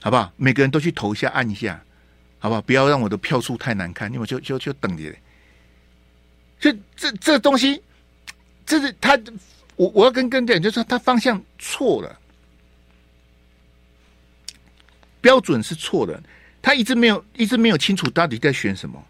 [0.00, 0.32] 好不好？
[0.36, 1.82] 每个人都去投一下，按一下，
[2.38, 2.62] 好不好？
[2.62, 5.12] 不要让我的票数太难看，因为就就就等你。
[6.60, 7.82] 所以这这东西，
[8.70, 9.18] 这是他，
[9.74, 12.20] 我我要跟跟讲，就是他方向错了，
[15.20, 16.22] 标准是错的，
[16.62, 19.04] 他一直没有一直没有清楚到底在选什么，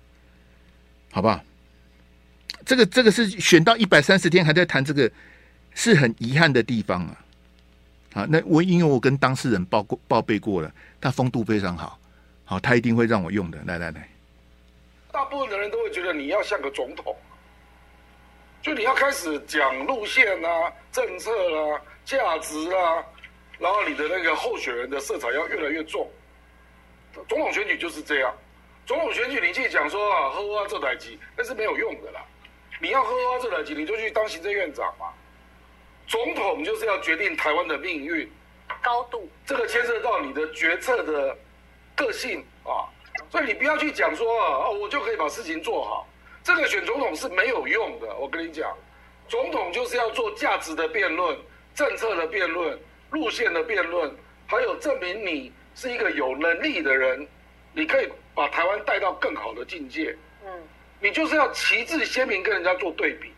[1.11, 1.39] 好不好？
[2.65, 5.13] 这个这个是选到一百三十天还在谈这个，
[5.75, 7.25] 是很遗憾的地方啊。
[8.15, 12.01] 啊，那我因为我跟当事人报过报备过了，他风度非常好，
[12.47, 13.59] 好，他一定会让我用的。
[13.67, 14.09] 来来来，
[15.13, 17.15] 大部分的人都会觉得你要像个总统，
[18.63, 23.05] 就你要开始讲路线啊、政策啊、价值啊，
[23.59, 26.11] 然后你的那个候选人的色彩要越来越重。
[27.29, 28.35] 总统选举就是这样，
[28.87, 32.21] 总统选举你去讲说啊，喝啊这台机，那是没有用的啦。
[32.81, 35.07] 你要喝啊这台机，你就去当行政院长嘛。
[36.07, 38.31] 总统就是要决定台湾的命运，
[38.83, 41.37] 高度这个牵涉到你的决策的
[41.97, 42.85] 个性啊，
[43.31, 46.07] 所以你不要去讲说啊，我就可以把事情做好，
[46.43, 48.17] 这个选总统是没有用的。
[48.17, 48.71] 我跟你讲，
[49.29, 51.37] 总统就是要做价值的辩论、
[51.75, 52.79] 政策的辩论、
[53.11, 54.13] 路线的辩论，
[54.47, 57.27] 还有证明你是一个有能力的人，
[57.73, 60.17] 你可以把台湾带到更好的境界。
[60.45, 60.51] 嗯，
[61.01, 63.33] 你就是要旗帜鲜明跟人家做对比。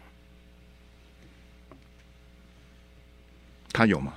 [3.73, 4.15] 他有吗？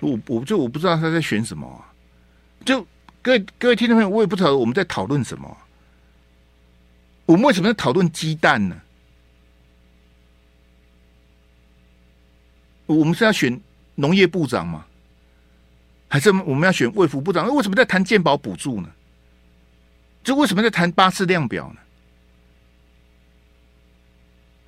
[0.00, 1.90] 我我就我不知道他在选什么啊。
[2.64, 2.86] 就
[3.22, 5.56] 各位各位听众朋友，我也不知道我们在讨论什么。
[7.28, 8.80] 我们为什么在讨论鸡蛋呢？
[12.86, 13.60] 我们是要选
[13.96, 14.86] 农业部长吗？
[16.08, 17.46] 还是我们要选卫福部长？
[17.54, 18.88] 为什么在谈健保补助呢？
[20.24, 21.80] 就为什么在谈巴氏量表呢？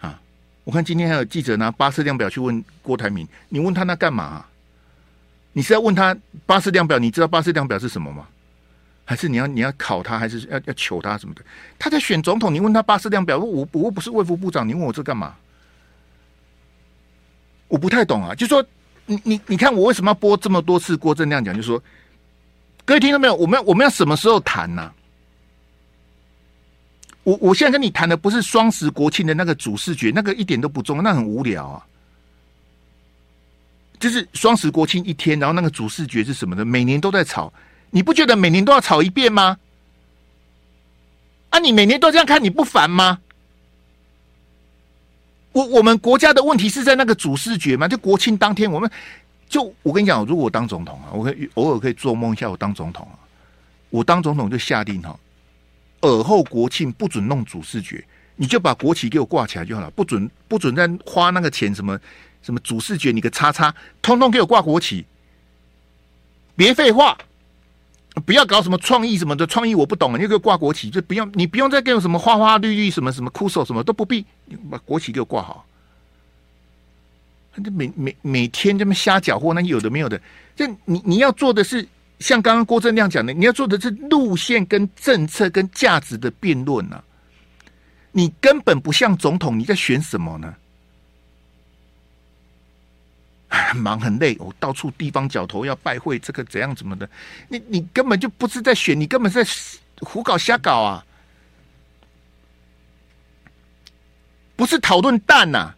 [0.07, 0.20] 啊
[0.64, 4.44] 我看今天还有记者拿巴氏量表去问郭台铭，你问他那干嘛？
[5.55, 6.99] 你是要问他巴氏量表？
[6.99, 8.29] 你知道巴氏量表是什么吗？
[9.11, 10.16] 还是你要你要考他？
[10.16, 11.42] 还是要要求他什么的？
[11.81, 13.37] 他在选总统，你问他巴氏量表？
[13.37, 15.35] 我我又不是卫副部长，你问我这干嘛？
[17.66, 18.37] 我不太懂啊。
[18.37, 18.64] 就说
[19.07, 21.53] 你你你看我为什么要播这么多次郭正亮讲？
[21.57, 21.83] 就说
[22.85, 23.35] 各位听到没有？
[23.35, 24.92] 我们要我们要什么时候谈呢？
[27.25, 31.85] 我我现在跟你谈的不是双十国庆的那个主视觉，那个一点都不重要，那很无聊啊。
[33.99, 36.64] 就是双十国庆一天，然后那个主视觉是什么的？
[36.64, 37.53] 每年都在炒，
[37.90, 39.59] 你不觉得每年都要炒一遍吗？
[41.50, 43.20] 啊，你每年都这样看，你不烦吗？
[45.53, 47.88] 我我们国家的问题是在那个主视觉吗？
[47.88, 48.88] 就国庆当天，我们
[49.48, 53.18] 就我跟你讲，如果当总统啊，我可以偶尔可以做梦一下，我当总统啊，
[53.88, 55.18] 我当总统就下令哈。
[56.03, 58.03] 尔后国庆不准弄主视觉，
[58.37, 59.90] 你就把国旗给我挂起来就好了。
[59.90, 61.98] 不准不准再花那个钱，什么
[62.42, 65.05] 什么主视觉，你个叉叉，通通给我挂国旗。
[66.55, 67.18] 别废话，
[68.20, 74.24] 不要搞什么创意什么的，创意我不懂，你就给我挂国旗就不用，你不用再给我什么花花绿绿什么什么酷手什么都不必，
[74.70, 75.66] 把国旗给我挂好。
[77.56, 80.20] 每每每天这么瞎搅和，那有的没有的，
[80.54, 81.87] 这你你要做的是
[82.18, 87.02] 像刚刚郭正亮讲的，你要做的是路线跟政策跟价值的辩论呐。
[88.12, 90.54] 你根本不像总统，你在选什么呢？
[93.50, 97.10] 很 忙很累，我到处地方角头要拜会，这个怎样怎么的？
[97.48, 99.50] 你你根本就不是在选，你根本是在
[100.00, 101.04] 胡搞瞎搞啊！
[104.54, 105.74] 不是讨论蛋呐，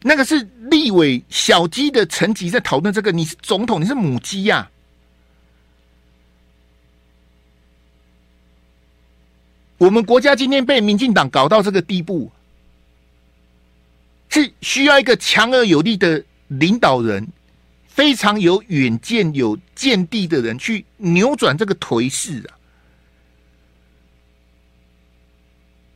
[0.00, 3.12] 那个是立委小鸡的层级在讨论这个。
[3.12, 4.70] 你是总统，你是母鸡呀、
[9.76, 12.32] 我们国家今天被民进党搞到这个地步。
[14.38, 17.26] 是需要一个强而有力的领导人，
[17.88, 22.54] 非常有远见、有见地的人去扭转这个颓势啊！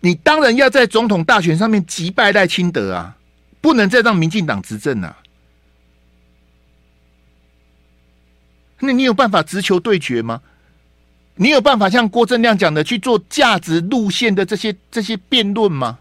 [0.01, 3.17] 你当然要在总统大选上面击败赖清德啊，
[3.61, 5.19] 不能再让民进党执政啊！
[8.81, 10.43] 那你有办法直球对决吗？
[11.37, 16.01] 你有办法像郭正亮讲的去做价值路线的这些这些辩论吗？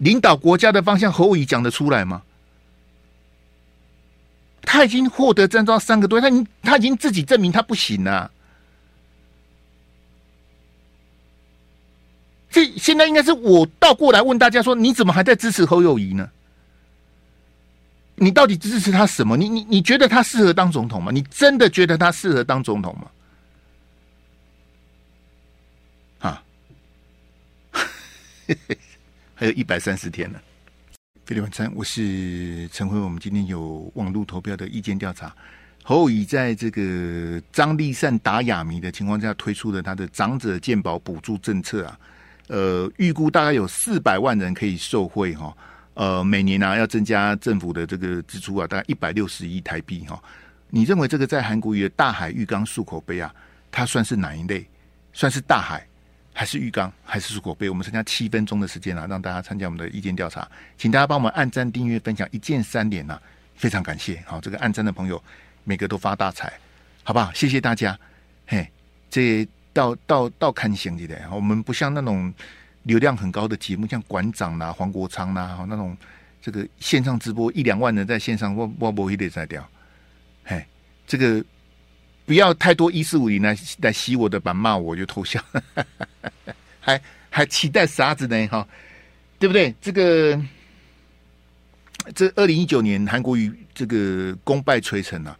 [0.00, 2.22] 领导国家的方向，侯友宜讲得出来吗？
[4.62, 8.30] 他已经获得征召三个多月，他已经他已经自己证明他不行了。
[12.50, 16.30] 这现在应该是我倒过来问大家说：你怎么还在支持侯友谊呢？
[18.16, 19.36] 你到底支持他什么？
[19.36, 21.10] 你你你觉得他适合当总统吗？
[21.12, 23.10] 你真的觉得他适合当总统吗？
[26.30, 26.42] 啊？
[29.40, 30.38] 还有一百三十天呢。
[31.24, 32.98] 费力晚餐，我是陈辉。
[32.98, 35.34] 我们今天有网络投票的意见调查。
[35.82, 41.98] 侯友宜在这个张立善打哑谜的情况下，推出了他的长者健保补助政策啊。
[42.48, 45.56] 呃，预估大概有四百万人可以受惠哈。
[45.94, 50.22] 呃，每年呢、要增加政府的这个支出啊，大概一百六十亿台币哈。
[50.68, 53.34] 你认为这个在韩国语的大海浴缸漱口杯啊，
[53.70, 54.68] 它算是哪一类？
[55.14, 55.86] 算是大海？
[56.40, 57.68] 还是浴缸，还是漱口杯？
[57.68, 63.20] 我们剩下七分钟的时间啊，让大家参加我们的意见调查，请大家帮我们按赞、订阅、分享，一键三连呐、
[63.56, 64.22] 非常感谢。
[64.24, 65.22] 好，这个按赞的朋友，
[65.64, 66.50] 每个都发大财，
[67.02, 67.30] 好不好？
[67.34, 67.94] 谢谢大家。
[68.46, 68.66] 嘿，
[69.10, 72.32] 这到到到看行的，我们不像那种
[72.84, 75.94] 流量很高的节目，像馆长啦、黄国昌啦，那种
[76.40, 79.62] 这个线上直播一两万人在线上，我我不会得再掉。
[80.44, 80.64] 嘿，
[81.06, 81.44] 这个。
[82.30, 85.44] 不要太多一四五零来来洗我的版，骂我就投降，
[86.78, 88.46] 还还期待啥子呢？
[88.46, 88.64] 哈，
[89.36, 89.74] 对不对？
[89.80, 90.40] 这个
[92.14, 95.36] 这二零一九年韩国瑜这个功败垂成啊，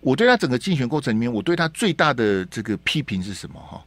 [0.00, 3.60] 我对他整个竞选过程里面，我对他最大的这个批评是什么？
[3.60, 3.80] 哈，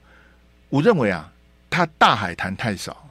[0.70, 1.30] 我认为啊，
[1.70, 3.06] 他大海谈太少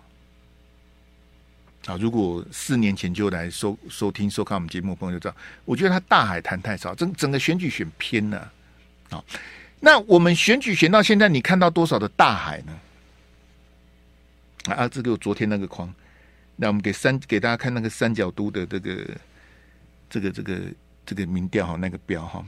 [1.85, 1.99] 啊。
[2.01, 8.51] 如果四年前就来收收听收看我们节目朋友就知道，我觉得他大海谈太少，整整个选举选偏了。
[9.15, 9.25] 好，
[9.79, 12.73] 那我们选举选到现在，你看到多少的大海呢？
[14.75, 15.93] 啊，这个昨天那个框，
[16.57, 19.17] 那我们给三给大家看那个三角都的这个
[20.11, 20.61] 这个这个
[21.07, 22.45] 这个民调哈，那个标哈，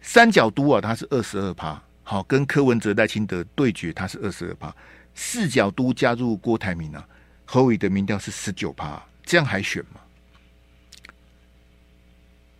[0.00, 4.74] 三角都啊，它是二十二趴，好，跟柯文哲、赖清德对决，它是二十二趴，
[5.14, 7.06] 四角都加入郭台铭啊，
[7.44, 10.00] 侯伟的民调是十九趴，这样还选吗？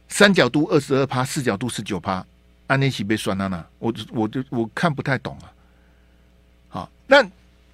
[0.07, 2.25] 三角都二十二趴，四角都十九趴。
[2.71, 5.51] 安内奇被酸了呢，我我就我看不太懂啊。
[6.69, 7.21] 好，那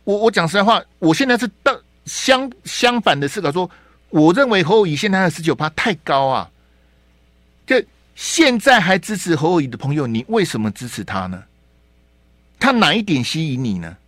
[0.05, 3.71] 我我讲实在话，我现在是到相相反的思考，说
[4.09, 6.51] 我认为侯友宜现在的十九趴太高啊。
[7.67, 7.77] 就
[8.15, 11.45] 现在还支持侯友宜的朋友，你为什么支持他呢？
[12.59, 13.99] 他哪一点吸引你呢？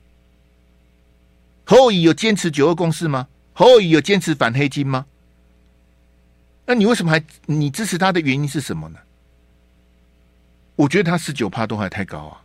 [1.67, 3.29] 侯友宜有坚持九二共识吗？
[3.53, 5.05] 侯友宜有坚持反黑金吗？
[6.65, 8.99] 那你为什么还你支持他的原因是什么呢？
[10.79, 12.41] 我觉得他十九趴都还太高啊！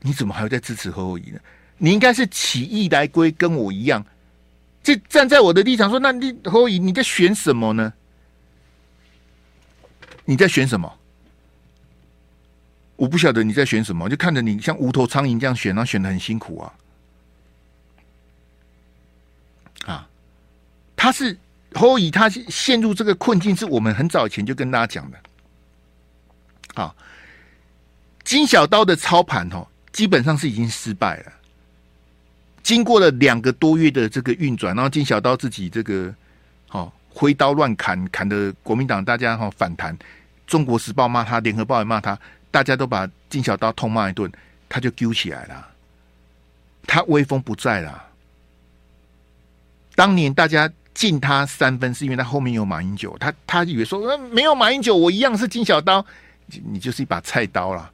[0.00, 1.38] 你怎么还要再支持侯友宜呢？
[1.76, 4.04] 你应该是起义来归，跟我一样，
[4.82, 7.92] 就站在我的立场说，那你侯友宜你在选什么呢？
[10.24, 10.92] 你在选什么？
[12.96, 16.74] 我不晓得你在选什么，就看着你像无头苍蝇这样选，然后选得很辛苦啊！
[19.86, 20.08] 啊，
[20.96, 21.38] 他是
[21.74, 25.18] 侯友宜，他陷入这个困境，是我们很早以前就跟大家讲的。
[26.78, 26.94] 好，
[28.22, 31.32] 金小刀的操盘哦，基本上是已经失败了。
[32.62, 36.14] 经过了两个多月的这个运转，然后金小刀自己这个
[36.68, 39.98] 好挥刀乱砍，砍的国民党大家哈反弹，
[40.46, 42.16] 中国时报骂他，联合报也骂他，
[42.52, 44.30] 大家都把金小刀痛骂一顿，
[44.68, 45.66] 他就丢起来了，
[46.86, 48.04] 他威风不在了。
[49.96, 56.06] 当年大家敬他三分，是因为他后面有马英九，他他以为说，呃，没有马英九，我一样是金小刀，
[56.64, 57.90] 你就是一把菜刀啦。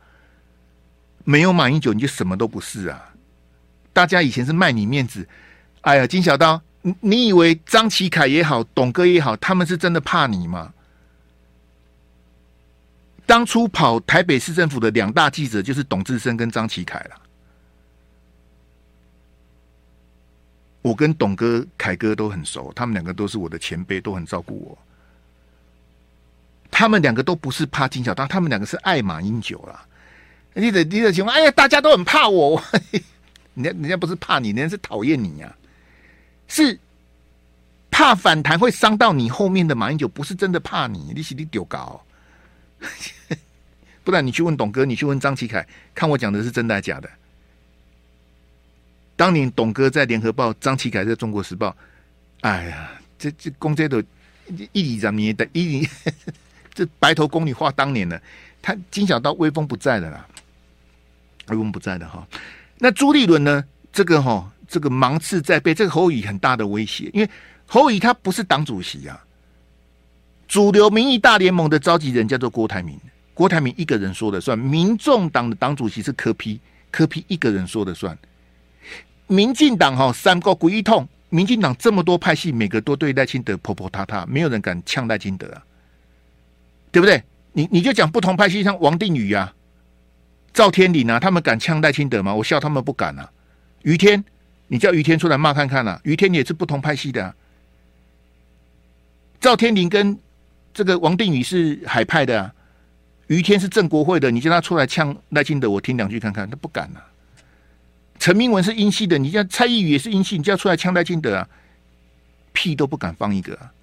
[1.24, 3.14] 没有马英九，你就什么都不是啊！
[3.92, 5.26] 大家以前是卖你面子，
[5.80, 10.74] 哎呀，金小刀，你你以为张启凯也好，董哥也好，他们是真的怕你吗？
[13.24, 17.20] 当初跑台北市政府的两大记者就是董志生跟张启凯了。
[20.82, 24.78] 我跟董哥、凯哥都很熟，他们两个都是我的前辈，都很照顾我。
[26.77, 29.87] 他们两个都不是怕金小刀，他们两个是爱马英九啦。
[30.55, 32.61] 你的你的情况，哎呀，大家都很怕我，
[33.55, 35.57] 人家人家不是怕你，人家是讨厌你呀、
[36.49, 36.77] 是
[37.93, 42.05] 怕反弹会伤到你后面的马英九，不是真的怕你，你是你丢搞，
[44.03, 45.64] 不然你去问董哥，你去问张启凯，
[45.95, 47.09] 看我讲的是真的还是假的？
[49.14, 51.77] 当年董哥在联合报，张启凯在中国时报，
[52.41, 54.03] 哎呀，这这公这都
[54.72, 55.89] 一里长捏的，一里
[56.75, 58.20] 这白头宫女话当年呢，
[58.61, 60.27] 他金小刀威风不在的啦。
[61.49, 62.27] 威风不在的哈，
[62.79, 63.62] 那朱立伦呢？
[63.93, 67.31] 这个哈，这个芒刺在背，这个侯乙很大的威胁，因为
[67.66, 69.25] 侯乙他不是党主席啊，
[70.49, 72.99] 主流民意大联盟的召集人叫做郭台铭，
[73.35, 76.59] 郭台铭一个人说了算，民众党的党主席是柯 P，
[76.91, 78.18] 柯 P 一个人说了算，
[79.27, 85.62] 民进党哈三个鬼一通，民进党这么多派系，每个都对赖清德婆婆塌塌，没有人敢呛赖清德啊，
[86.95, 87.20] 对不对？
[87.55, 89.53] 你你就讲不同派系，像王定宇啊。
[90.53, 92.32] 赵天麟啊，他们敢呛赖清德吗？
[92.32, 93.28] 我笑他们不敢啊。
[93.82, 94.24] 于天，
[94.68, 96.01] 你叫于天出来骂看看啊。
[96.05, 97.34] 于天也是不同派系的啊。
[99.40, 100.16] 赵天麟跟
[100.72, 102.55] 这个王定宇是海派的啊。
[103.26, 107.03] 于天是正国会的，你叫他出来呛赖清德，我听两句看看，他不敢啊。
[108.20, 111.49] 陈明文是英系的，你叫蔡易余也是英系，你叫出来呛赖清德啊，
[112.53, 113.74] 屁都不敢放一个啊。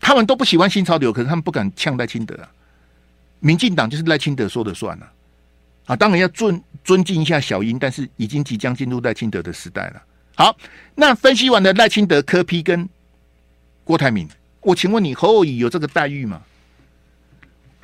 [0.00, 2.50] 他们都不喜欢新潮流，可是他们不敢呛赖清德啊。
[3.38, 5.12] 民进党就是赖清德说的算了
[5.86, 5.96] 啊！
[5.96, 10.02] 当然要尊尊敬一下小英，但是已经即将进入赖清德的时代了。
[10.34, 10.56] 好，
[10.94, 12.88] 那分析完了赖清德、柯 P 跟
[13.82, 14.28] 郭台铭，
[14.60, 16.42] 我请问你侯友宜有这个待遇吗？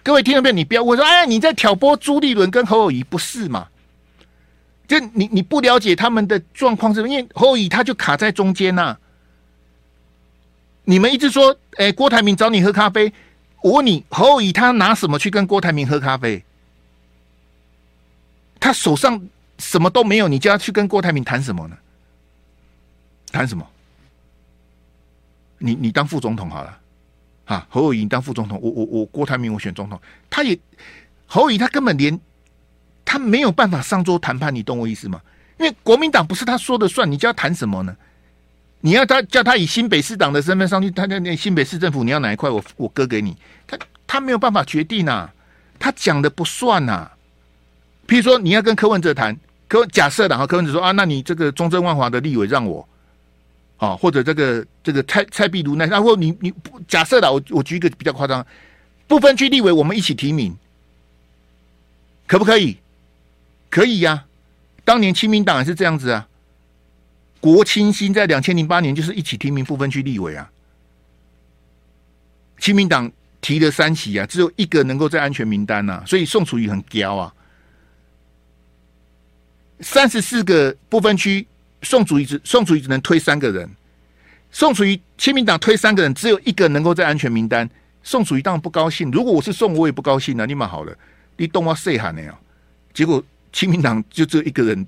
[0.03, 3.67] 各位听众朋友，你不要问说，哎，你在挑拨朱立伦跟侯友宜，不是嘛？
[4.87, 8.97] 就你你不了解他们的状况，是因为侯友宜他就卡在中间呐、
[10.87, 13.13] 你们一直说，哎，郭台铭找你喝咖啡。
[13.63, 16.43] 我问你，侯友宜他拿什么去跟郭台铭喝咖啡？
[18.61, 19.21] 他手上
[19.59, 21.77] 什么都没有，你叫他去跟郭台铭谈什么呢？
[23.33, 23.67] 谈什么？
[25.59, 26.79] 你你当副总统好了，
[27.47, 30.57] 啊，侯友宜当副总统，我我我郭台铭我选总统，他也
[31.27, 32.17] 侯友宜他根本连
[33.05, 35.21] 他没有办法上桌谈判，你懂我意思吗？
[35.59, 37.97] 因为国民党不是他说的算，你叫他谈什么呢？
[38.81, 43.37] 你要他叫他以新北市长的身份上去，他那那新北市政府你要哪一块，我我割给你。
[43.67, 45.29] 他他没有办法决定呐、
[45.79, 47.11] 他讲的不算呐、
[48.07, 52.87] 譬如说你要跟柯文哲谈，柯假设的哈，柯文哲说啊，那你这个中正万华的立委让我，
[53.79, 58.47] 啊，或者这个这个蔡蔡壁如那，然后你你不假设的，我我举一个比较夸张，
[59.09, 60.57] 不分区立委我们一起提名，
[62.27, 62.77] 可不可以？
[63.69, 64.25] 可以呀、
[64.85, 66.29] 当年亲民党也是这样子啊。
[67.55, 70.51] 国清新在两千零八年就是一起提名不分区立委啊，
[72.59, 77.33] 亲民党提了三席啊，只有一个能够在安全名单啊，所以宋楚瑜很骄啊。
[79.81, 81.47] 三十四个不分区，
[81.83, 83.71] 宋楚瑜只宋楚瑜只能推三个人，
[84.51, 87.69] 宋楚瑜亲民党推三个人，只有一个能够在安全名单，
[88.03, 89.11] 宋楚瑜当然不高兴。
[89.13, 90.47] 如果我是宋，我也不高兴啊。
[90.47, 90.97] 你蛮好了，
[91.37, 92.37] 你动我谁喊的呀？
[92.93, 93.23] 结果
[93.53, 94.85] 亲民党就只有一个人。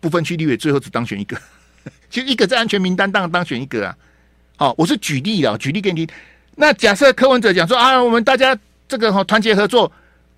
[0.00, 1.36] 不分区立委最后只当选一个，
[2.10, 3.96] 其实一个在安全名单当当选一个啊。
[4.56, 6.14] 好，我是举例了，举例给你听。
[6.56, 9.90] 那假设柯文哲讲说啊，我们大家这个哈团结合作，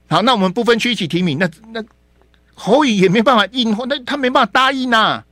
[0.08, 1.82] 好，那我们不分区一起提名，那那
[2.54, 5.24] 侯友也没办法应，那他没办法答应呐、啊。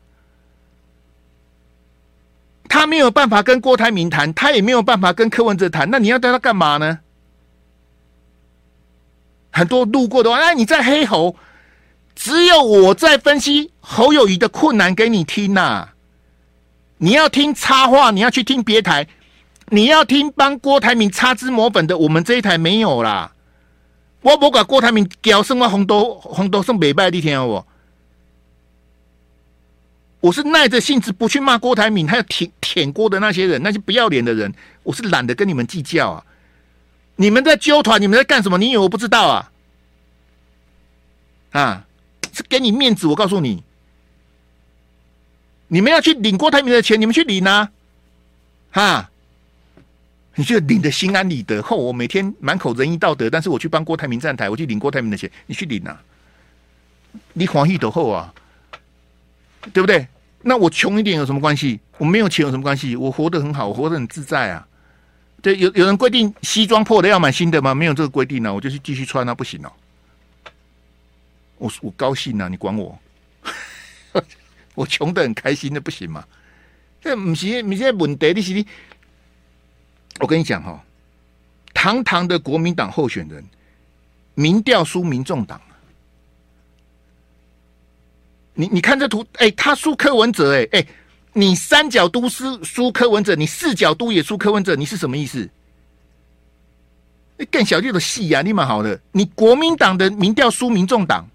[2.68, 7.00] 他没有办法跟郭台铭谈，他也没有办法跟柯文哲谈，那你要带他干嘛呢？
[9.50, 11.36] 很多路过的话，哎，你在黑猴。
[12.14, 15.88] 只有我在分析侯友谊的困难给你听呐、
[16.98, 19.06] 你要听插话，你要去听别台，
[19.68, 23.32] 你要听帮郭台铭擦脂抹粉的，我们这一台没有啦。
[24.20, 27.66] 我不管郭台铭屌什么红豆红豆送北拜的天我，
[30.20, 34.52] 我是耐着性子不去骂郭台铭，还有舔舔郭的那些人，那些不要脸的人，
[34.82, 36.24] 我是懒得跟你们计较啊。
[37.16, 38.58] 你们在纠团，你们在干什么？
[38.58, 39.50] 你以为我不知道啊？
[41.52, 41.86] 啊，
[42.48, 43.62] 给你面子，我告诉你，
[45.68, 47.70] 你们要去领郭台铭的钱，你们去领啊！
[48.72, 49.10] 哈，
[50.36, 51.60] 你就领的心安理得。
[51.62, 56.00] 后我每天满口仁义道德，但是我去帮郭台铭站台，我去领郭台铭的钱，你去领啊！
[57.32, 58.32] 你黄义斗后啊，
[59.72, 60.06] 对不对？
[60.42, 61.80] 那我穷一点有什么关系？
[61.98, 62.96] 我没有钱有什么关系？
[62.96, 64.66] 我活得很好，我活得很自在啊！
[65.42, 67.74] 对，有有人规定西装破了要买新的吗？
[67.74, 69.72] 没有这个规定呢、啊，我就去继续穿那、啊、不行哦、
[71.60, 72.98] 我我高兴呐、啊，你管我？
[74.74, 76.24] 我穷得很开心的不行吗？
[77.02, 78.66] 这不是不是问题，你是你。
[80.20, 80.82] 我跟你讲哈、
[81.74, 83.44] 堂堂的国民党候选人，
[84.34, 85.60] 民调输民众党。
[88.54, 90.86] 你你看这图，哎、他输柯文哲、欸，哎哎，
[91.34, 95.48] 你三角都是输柯文哲，你四角都也输柯文哲，你是什么意思？
[97.38, 101.26] 你更小就的戏呀，你蛮好的，你国民党的民调输民众党，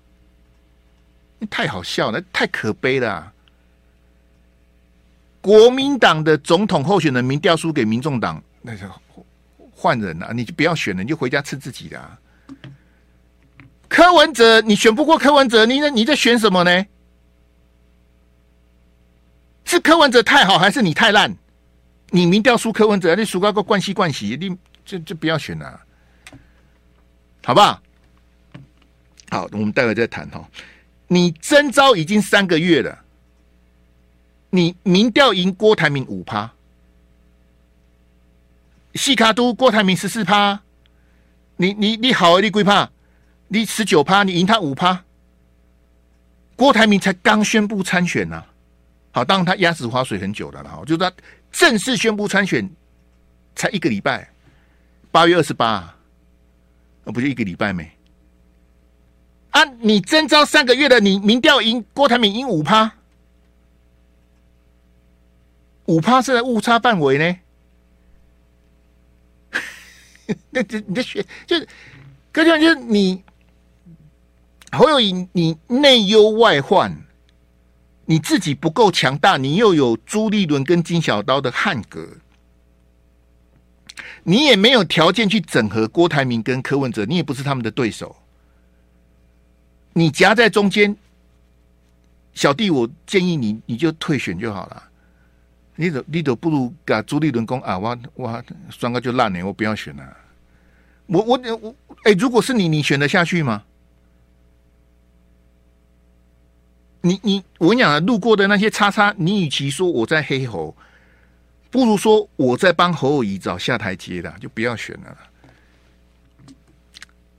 [1.50, 3.34] 太好笑了，太可悲了、啊。
[5.42, 8.88] 国民党的总统候选人民调输给民众党，那就
[9.72, 12.18] 换人了、你就不要选了，你就回家吃自己的、啊。
[13.88, 16.86] 柯文哲，你选不过柯文哲，你你在选什么呢？
[19.66, 21.36] 是柯文哲太好，还是你太烂？
[22.10, 25.80] 你民调输柯文哲，你输个个关系关系，你就就不要选了，
[27.44, 27.82] 好不好？
[29.30, 30.48] 好，我们待会再谈哈。
[31.08, 33.04] 你征召已经三个月了，
[34.50, 36.52] 你民调赢郭台铭五趴，
[38.96, 40.62] 细卡都郭台铭十四趴，
[41.58, 42.90] 你你你好，你几趴？
[43.48, 45.04] 你十九趴，你赢他五趴，
[46.56, 48.44] 郭台铭才刚宣布参选呐、
[49.12, 51.12] 好，当然他鸭子划水很久了了哈，就是他
[51.52, 52.68] 正式宣布参选
[53.56, 54.28] 才一个礼拜，
[55.12, 55.96] 八月二十八，
[57.04, 57.95] 那不就一个礼拜没？
[59.56, 62.92] 啊，你征召三个月的，你民调赢郭台铭赢五趴，
[65.86, 67.40] 五趴是在误差范围呢？
[70.52, 71.66] 那这你在学就是，
[72.34, 73.24] 哥就就是你
[74.74, 76.94] 侯友宜，你内忧外患。
[78.08, 82.08] 你自己不够强大，你又有朱立伦跟金小刀的汉格，
[84.24, 88.16] 你也没有条件去整合郭台铭跟柯文哲，你也不是他们的对手，
[89.98, 90.94] 你夹在中间，
[92.34, 94.84] 小弟，我建议你，你就退选就好了。
[95.78, 100.18] 你都你都不如把朱立伦讲啊，我我双个就烂了，我不要选了。
[101.06, 103.64] 我我我，哎，如果是你，你选得下去吗？
[107.00, 110.76] 你你我跟你讲啊，路过的那些叉叉，你与其说我在黑猴，
[111.72, 115.18] 不如说我在帮侯友宜找下台阶的，就不要选了。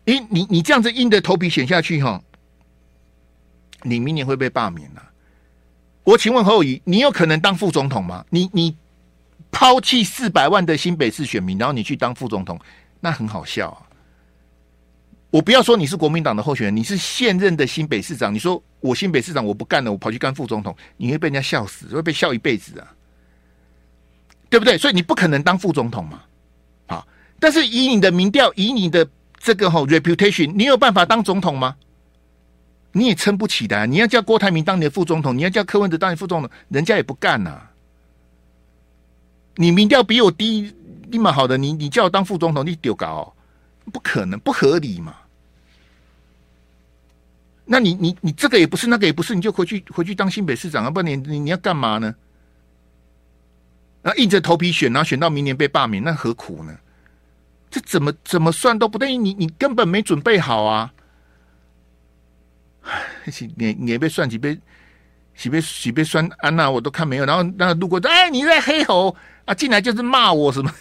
[0.04, 2.22] 因为你你这样子硬着头皮选下去哈，
[3.82, 5.02] 你明年会被罢免了。
[6.04, 8.24] 我请问侯友宜，你有可能当副总统吗？
[8.30, 8.76] 你你
[9.50, 12.60] 抛弃四百万的新北市选民，然后你去当副总统，
[13.00, 13.82] 那很好笑啊。
[15.30, 18.32] 我不要说你是国民党的候选人，你是现任的新北市长。
[18.32, 22.86] 你说我新北市长我不干了，我跑去干副总统，你会被人家笑死，会被笑一辈子啊，
[24.48, 24.78] 对不对？
[24.78, 26.22] 所以你不可能当副总统嘛。
[26.86, 27.06] 好，
[27.40, 29.06] 但是以你的民调，以你的
[29.38, 31.76] 这个吼 reputation，你有办法当总统吗？
[32.96, 33.86] 你也撑不起的。
[33.86, 37.60] 你要叫郭台铭当你的副总统，你要叫柯文哲当你副总统，人家也不干呐。
[39.56, 40.74] 你民调比我低，
[41.10, 43.34] 立马好的，你你叫我当副总统，你丢搞，
[43.92, 45.14] 不可能，不合理嘛。
[47.66, 50.90] 那你你你这个也不是，那个也不是，你就回去回去当新北市长啊？
[50.90, 52.14] 不然你你你要干嘛呢？
[54.00, 56.74] 那硬着头皮选，然后选到明年被罢免，那何苦呢？
[57.68, 60.94] 这怎么怎么算都不对，你你根本没准备好啊！
[63.56, 64.58] 你你也被算几杯
[65.36, 67.24] 几杯几杯酸安娜，我都看没有。
[67.24, 69.14] 然后那路过，哎，你在黑猴
[69.44, 69.54] 啊？
[69.54, 70.72] 进来就是骂我什么？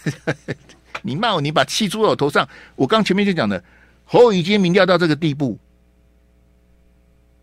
[1.02, 2.48] 你骂我，你把气出我头上。
[2.74, 3.62] 我刚前面就讲的，
[4.04, 5.58] 侯已经民调到这个地步。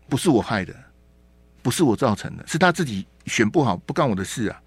[0.08, 0.74] 不是我害的，
[1.62, 4.60] 不是我造成的，是他自己选不好，不干我的事啊。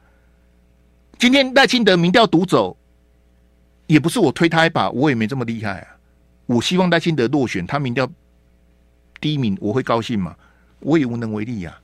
[1.19, 2.75] 今天赖清德民调独走，
[3.85, 5.87] 也不是我推他一把，我也没这么厉害啊。
[6.47, 8.09] 我希望赖清德落选，他民调
[9.19, 10.35] 第一名，我会高兴吗？
[10.79, 11.77] 我也无能为力呀，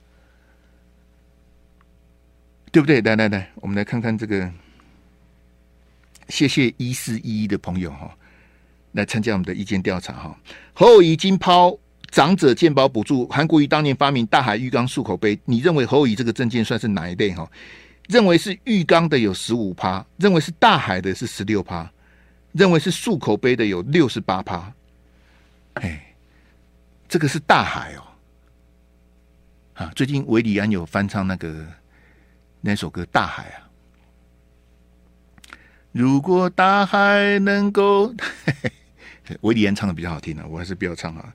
[2.71, 3.01] 对不对？
[3.01, 4.51] 来来来，我们来看看这个，
[6.29, 8.15] 谢谢一四一一的朋友哈，
[8.91, 10.37] 来参加我们的意见调查哈。
[10.73, 11.77] 后已经抛。
[12.11, 17.31] 长者健保补助，韩国瑜当年发明大海浴缸漱口杯，你认为侯友宜这个证件算是哪一类？
[17.33, 17.51] 哈，
[18.07, 21.91] 认为是浴缸的有十五趴，认为是大海的是十六趴，
[22.51, 24.71] 认为是漱口杯的有六十八趴。
[25.73, 26.12] 哎，
[27.13, 28.01] 这个是大海哦。
[29.75, 31.63] 啊，最近韦礼安有翻唱那个
[32.59, 33.69] 那首歌《大海》啊。
[35.91, 38.11] 如果大海能够，
[39.41, 41.31] 韦礼安唱的比较好听啊，我还是不要唱啊。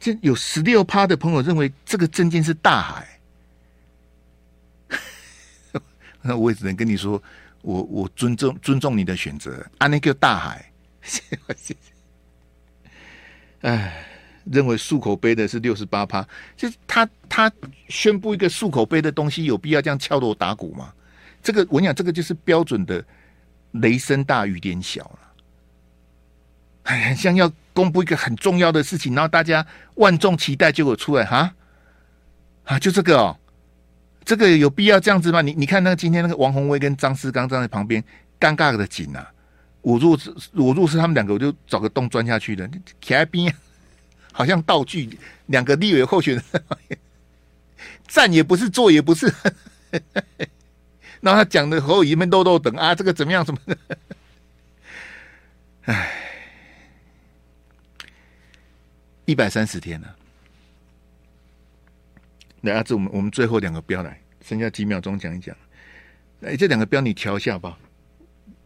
[0.00, 3.20] 这有十六趴的朋友认为这个证件是大海，
[6.22, 7.22] 那我也只能跟你说，
[7.60, 9.62] 我我尊重尊重你的选择。
[9.76, 11.20] 啊，那个大海， 谢
[11.58, 11.76] 谢。
[13.60, 14.06] 哎。
[14.50, 16.26] 认为漱口杯的是六十八趴，
[16.56, 17.50] 就是他他
[17.88, 20.92] 宣布一个漱口杯的东西，有必要这样敲锣打鼓吗？
[21.42, 23.04] 这个我跟你讲，这个就是标准的
[23.72, 25.18] 雷声大雨点小了。
[26.84, 31.54] 哎，很像要公布一个很重要的事情，然后大家万众期待，结果出来哈
[32.64, 33.36] 啊，就这个哦，
[34.24, 35.40] 这个有必要这样子吗？
[35.40, 38.04] 你你看那个今天那个王宏威跟张思刚站在旁边，
[38.38, 39.30] 尴尬的紧啊！
[39.80, 42.66] 我如果是我如果是他们两个，我就找个洞钻下去的，
[43.00, 43.54] 骑在边。
[44.36, 45.16] 好像道具，
[45.46, 46.44] 两个立委候选人
[48.08, 49.32] 站也不是，坐也不是，
[51.22, 53.44] 然后他讲的后一面豆豆等啊，这个怎么样？
[53.44, 53.78] 什么的？
[55.86, 56.10] 哎，
[59.24, 60.16] 一百三十天了，
[62.62, 62.82] 来啊！
[62.82, 65.56] 这我们我们最后两个标来，剩下几秒钟讲一讲。
[66.42, 67.78] 哎，这两个标你调一下吧。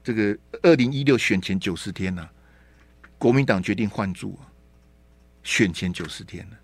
[0.03, 2.31] 这个二零一六选前九十天了，
[3.19, 4.39] 国民党决定换柱。
[5.43, 6.57] 选前九十天了，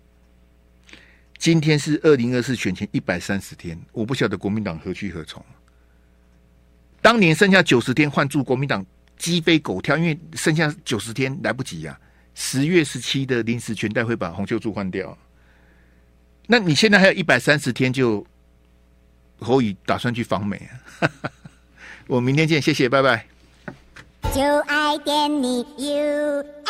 [1.37, 5.43] 今天是二零二四选前一百三十天，我不晓得国民党何去何从。
[7.01, 8.85] 当年剩下九十天换柱，国民党
[9.17, 12.01] 鸡飞狗跳，因为剩下九十天来不及呀、啊。
[12.33, 15.17] 十月十七的临时全代会把洪秀柱换掉，
[16.47, 18.25] 那你现在还有一百三十天，就
[19.39, 20.57] 侯宇打算去访美
[20.99, 21.09] 啊？
[22.07, 23.25] 我明天见，谢谢，拜拜。
[24.33, 26.64] 就爱点你 U。